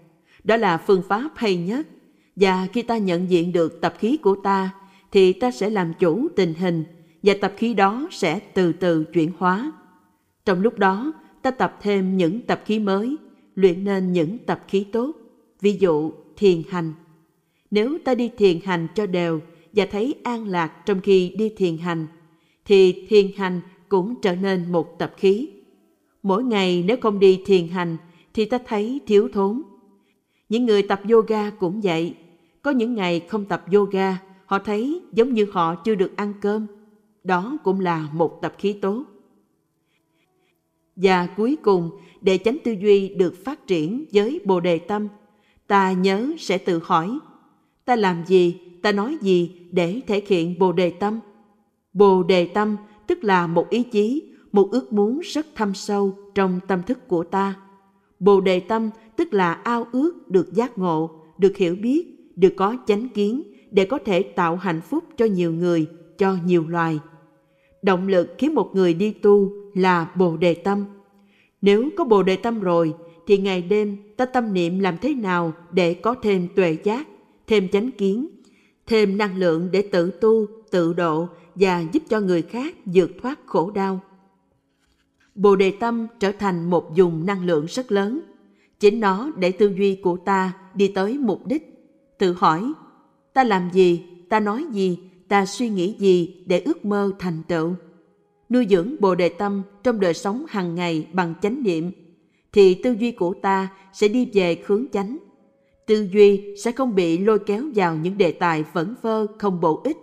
Đó 0.50 0.58
là 0.58 0.78
phương 0.78 1.02
pháp 1.08 1.30
hay 1.36 1.56
nhất. 1.58 1.88
Và 2.36 2.68
khi 2.74 2.82
ta 2.82 2.98
nhận 2.98 3.30
diện 3.30 3.52
được 3.52 3.82
tập 3.82 3.96
khí 4.00 4.18
của 4.18 4.36
ta 4.36 4.70
thì 5.12 5.34
ta 5.34 5.52
sẽ 5.52 5.70
làm 5.70 5.94
chủ 6.00 6.28
tình 6.36 6.54
hình 6.54 6.84
và 7.24 7.34
tập 7.42 7.54
khí 7.58 7.74
đó 7.74 8.08
sẽ 8.12 8.40
từ 8.40 8.74
từ 8.74 9.04
chuyển 9.04 9.32
hóa. 9.38 9.72
Trong 10.46 10.62
lúc 10.62 10.80
đó, 10.80 11.14
ta 11.42 11.52
tập 11.52 11.78
thêm 11.82 12.18
những 12.18 12.42
tập 12.42 12.62
khí 12.66 12.80
mới 12.80 13.16
luyện 13.56 13.84
nên 13.84 14.14
những 14.14 14.38
tập 14.38 14.66
khí 14.68 14.86
tốt, 14.92 15.12
ví 15.62 15.78
dụ 15.80 16.12
thiền 16.38 16.62
hành. 16.70 16.94
Nếu 17.72 17.98
ta 18.06 18.16
đi 18.16 18.30
thiền 18.38 18.60
hành 18.64 18.88
cho 18.96 19.06
đều 19.06 19.40
và 19.74 19.86
thấy 19.92 20.16
an 20.24 20.48
lạc 20.48 20.86
trong 20.86 21.02
khi 21.02 21.36
đi 21.38 21.50
thiền 21.58 21.78
hành, 21.78 22.08
thì 22.66 23.06
thiền 23.10 23.32
hành 23.38 23.62
cũng 23.90 24.16
trở 24.22 24.36
nên 24.36 24.72
một 24.72 25.00
tập 25.00 25.14
khí. 25.18 25.50
Mỗi 26.24 26.44
ngày 26.44 26.84
nếu 26.88 26.98
không 27.02 27.20
đi 27.20 27.42
thiền 27.46 27.68
hành 27.68 27.98
thì 28.34 28.46
ta 28.46 28.58
thấy 28.68 29.00
thiếu 29.08 29.30
thốn. 29.34 29.62
Những 30.50 30.66
người 30.66 30.82
tập 30.82 31.02
yoga 31.12 31.50
cũng 31.50 31.82
vậy. 31.84 32.16
Có 32.62 32.72
những 32.72 32.94
ngày 32.94 33.20
không 33.20 33.46
tập 33.46 33.66
yoga, 33.74 34.18
họ 34.46 34.60
thấy 34.60 35.02
giống 35.14 35.34
như 35.34 35.48
họ 35.52 35.76
chưa 35.76 35.96
được 35.96 36.16
ăn 36.16 36.34
cơm. 36.42 36.68
Đó 37.24 37.58
cũng 37.64 37.80
là 37.80 38.08
một 38.14 38.40
tập 38.42 38.56
khí 38.58 38.74
tốt. 38.74 39.04
Và 40.96 41.28
cuối 41.28 41.58
cùng, 41.64 41.92
để 42.22 42.38
chánh 42.38 42.58
tư 42.64 42.72
duy 42.72 43.10
được 43.10 43.46
phát 43.46 43.68
triển 43.68 44.06
với 44.14 44.42
bồ 44.46 44.60
đề 44.60 44.80
tâm, 44.80 45.08
ta 45.68 45.92
nhớ 45.92 46.32
sẽ 46.40 46.58
tự 46.58 46.80
hỏi, 46.84 47.20
ta 47.86 47.96
làm 47.96 48.26
gì, 48.26 48.60
ta 48.82 48.92
nói 48.92 49.18
gì 49.22 49.68
để 49.72 50.02
thể 50.08 50.22
hiện 50.28 50.60
bồ 50.60 50.72
đề 50.72 50.90
tâm? 50.90 51.20
Bồ 51.94 52.24
đề 52.24 52.46
tâm 52.46 52.78
tức 53.08 53.24
là 53.24 53.48
một 53.48 53.70
ý 53.70 53.84
chí, 53.84 54.34
một 54.52 54.72
ước 54.72 54.94
muốn 54.94 55.20
rất 55.20 55.48
thâm 55.56 55.74
sâu 55.74 56.18
trong 56.36 56.60
tâm 56.68 56.84
thức 56.84 57.08
của 57.08 57.24
ta. 57.24 57.56
Bồ 58.20 58.42
đề 58.42 58.60
tâm 58.60 58.90
tức 59.20 59.34
là 59.34 59.54
ao 59.54 59.88
ước 59.92 60.30
được 60.30 60.54
giác 60.54 60.78
ngộ, 60.78 61.10
được 61.38 61.58
hiểu 61.58 61.76
biết, 61.76 62.08
được 62.36 62.54
có 62.58 62.78
chánh 62.88 63.10
kiến 63.10 63.44
để 63.72 63.86
có 63.86 64.00
thể 64.06 64.24
tạo 64.24 64.56
hạnh 64.56 64.82
phúc 64.82 65.04
cho 65.18 65.26
nhiều 65.26 65.54
người, 65.54 65.88
cho 66.18 66.38
nhiều 66.46 66.68
loài. 66.68 67.00
Động 67.82 68.08
lực 68.08 68.36
khiến 68.38 68.56
một 68.56 68.72
người 68.74 68.94
đi 68.94 69.12
tu 69.12 69.52
là 69.76 70.12
Bồ 70.16 70.38
Đề 70.38 70.54
Tâm. 70.54 70.86
Nếu 71.62 71.90
có 71.98 72.04
Bồ 72.04 72.24
Đề 72.24 72.36
Tâm 72.36 72.60
rồi, 72.60 72.94
thì 73.28 73.38
ngày 73.38 73.62
đêm 73.62 73.98
ta 74.18 74.26
tâm 74.26 74.54
niệm 74.54 74.80
làm 74.80 74.98
thế 75.02 75.14
nào 75.14 75.54
để 75.72 75.94
có 75.94 76.16
thêm 76.22 76.48
tuệ 76.56 76.78
giác, 76.84 77.08
thêm 77.48 77.70
chánh 77.70 77.92
kiến, 77.92 78.28
thêm 78.88 79.18
năng 79.18 79.38
lượng 79.38 79.70
để 79.72 79.82
tự 79.82 80.12
tu, 80.12 80.46
tự 80.72 80.94
độ 80.94 81.28
và 81.56 81.86
giúp 81.92 82.04
cho 82.10 82.20
người 82.20 82.42
khác 82.42 82.76
vượt 82.86 83.12
thoát 83.22 83.40
khổ 83.46 83.72
đau. 83.72 84.00
Bồ 85.36 85.56
Đề 85.56 85.72
Tâm 85.72 86.08
trở 86.20 86.32
thành 86.32 86.70
một 86.70 86.96
dùng 86.96 87.26
năng 87.26 87.46
lượng 87.46 87.66
rất 87.66 87.92
lớn. 87.92 88.20
Chính 88.80 89.00
nó 89.00 89.32
để 89.38 89.52
tư 89.52 89.74
duy 89.78 89.96
của 89.96 90.18
ta 90.18 90.54
đi 90.74 90.88
tới 90.88 91.18
mục 91.18 91.48
đích. 91.48 91.64
Tự 92.18 92.34
hỏi, 92.34 92.74
ta 93.34 93.44
làm 93.44 93.70
gì, 93.74 94.04
ta 94.30 94.40
nói 94.40 94.66
gì, 94.72 95.00
ta 95.28 95.46
suy 95.46 95.70
nghĩ 95.70 95.96
gì 96.00 96.44
để 96.46 96.60
ước 96.60 96.86
mơ 96.86 97.12
thành 97.20 97.44
tựu. 97.48 97.74
Nuôi 98.50 98.68
dưỡng 98.70 98.96
Bồ 99.00 99.16
Đề 99.16 99.30
Tâm 99.30 99.62
trong 99.84 100.00
đời 100.00 100.14
sống 100.14 100.46
hàng 100.50 100.76
ngày 100.76 101.08
bằng 101.14 101.34
chánh 101.42 101.64
niệm, 101.64 101.92
thì 102.54 102.74
tư 102.74 102.96
duy 103.00 103.12
của 103.12 103.34
ta 103.42 103.68
sẽ 103.94 104.08
đi 104.08 104.30
về 104.34 104.58
hướng 104.66 104.86
chánh. 104.92 105.18
Tư 105.86 106.08
duy 106.14 106.56
sẽ 106.58 106.72
không 106.72 106.96
bị 106.96 107.18
lôi 107.18 107.40
kéo 107.40 107.64
vào 107.76 107.96
những 107.96 108.18
đề 108.18 108.32
tài 108.32 108.64
vẩn 108.74 108.96
vơ 109.02 109.28
không 109.38 109.62
bổ 109.62 109.82
ích 109.84 109.98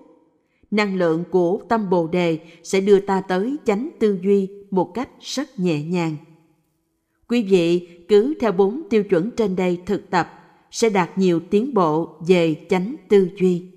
năng 0.70 0.96
lượng 0.96 1.24
của 1.30 1.60
tâm 1.68 1.90
bồ 1.90 2.06
đề 2.06 2.38
sẽ 2.62 2.80
đưa 2.80 3.00
ta 3.00 3.20
tới 3.20 3.56
chánh 3.64 3.88
tư 3.98 4.18
duy 4.22 4.48
một 4.70 4.94
cách 4.94 5.08
rất 5.20 5.58
nhẹ 5.58 5.82
nhàng 5.82 6.16
quý 7.28 7.42
vị 7.42 7.88
cứ 8.09 8.35
theo 8.40 8.53
bốn 8.53 8.83
tiêu 8.90 9.05
chuẩn 9.05 9.31
trên 9.31 9.57
đây 9.57 9.83
thực 9.87 10.11
tập, 10.11 10.29
sẽ 10.71 10.88
đạt 10.88 11.19
nhiều 11.19 11.40
tiến 11.51 11.75
bộ 11.75 12.19
về 12.29 12.66
chánh 12.71 12.97
tư 13.09 13.29
duy. 13.40 13.75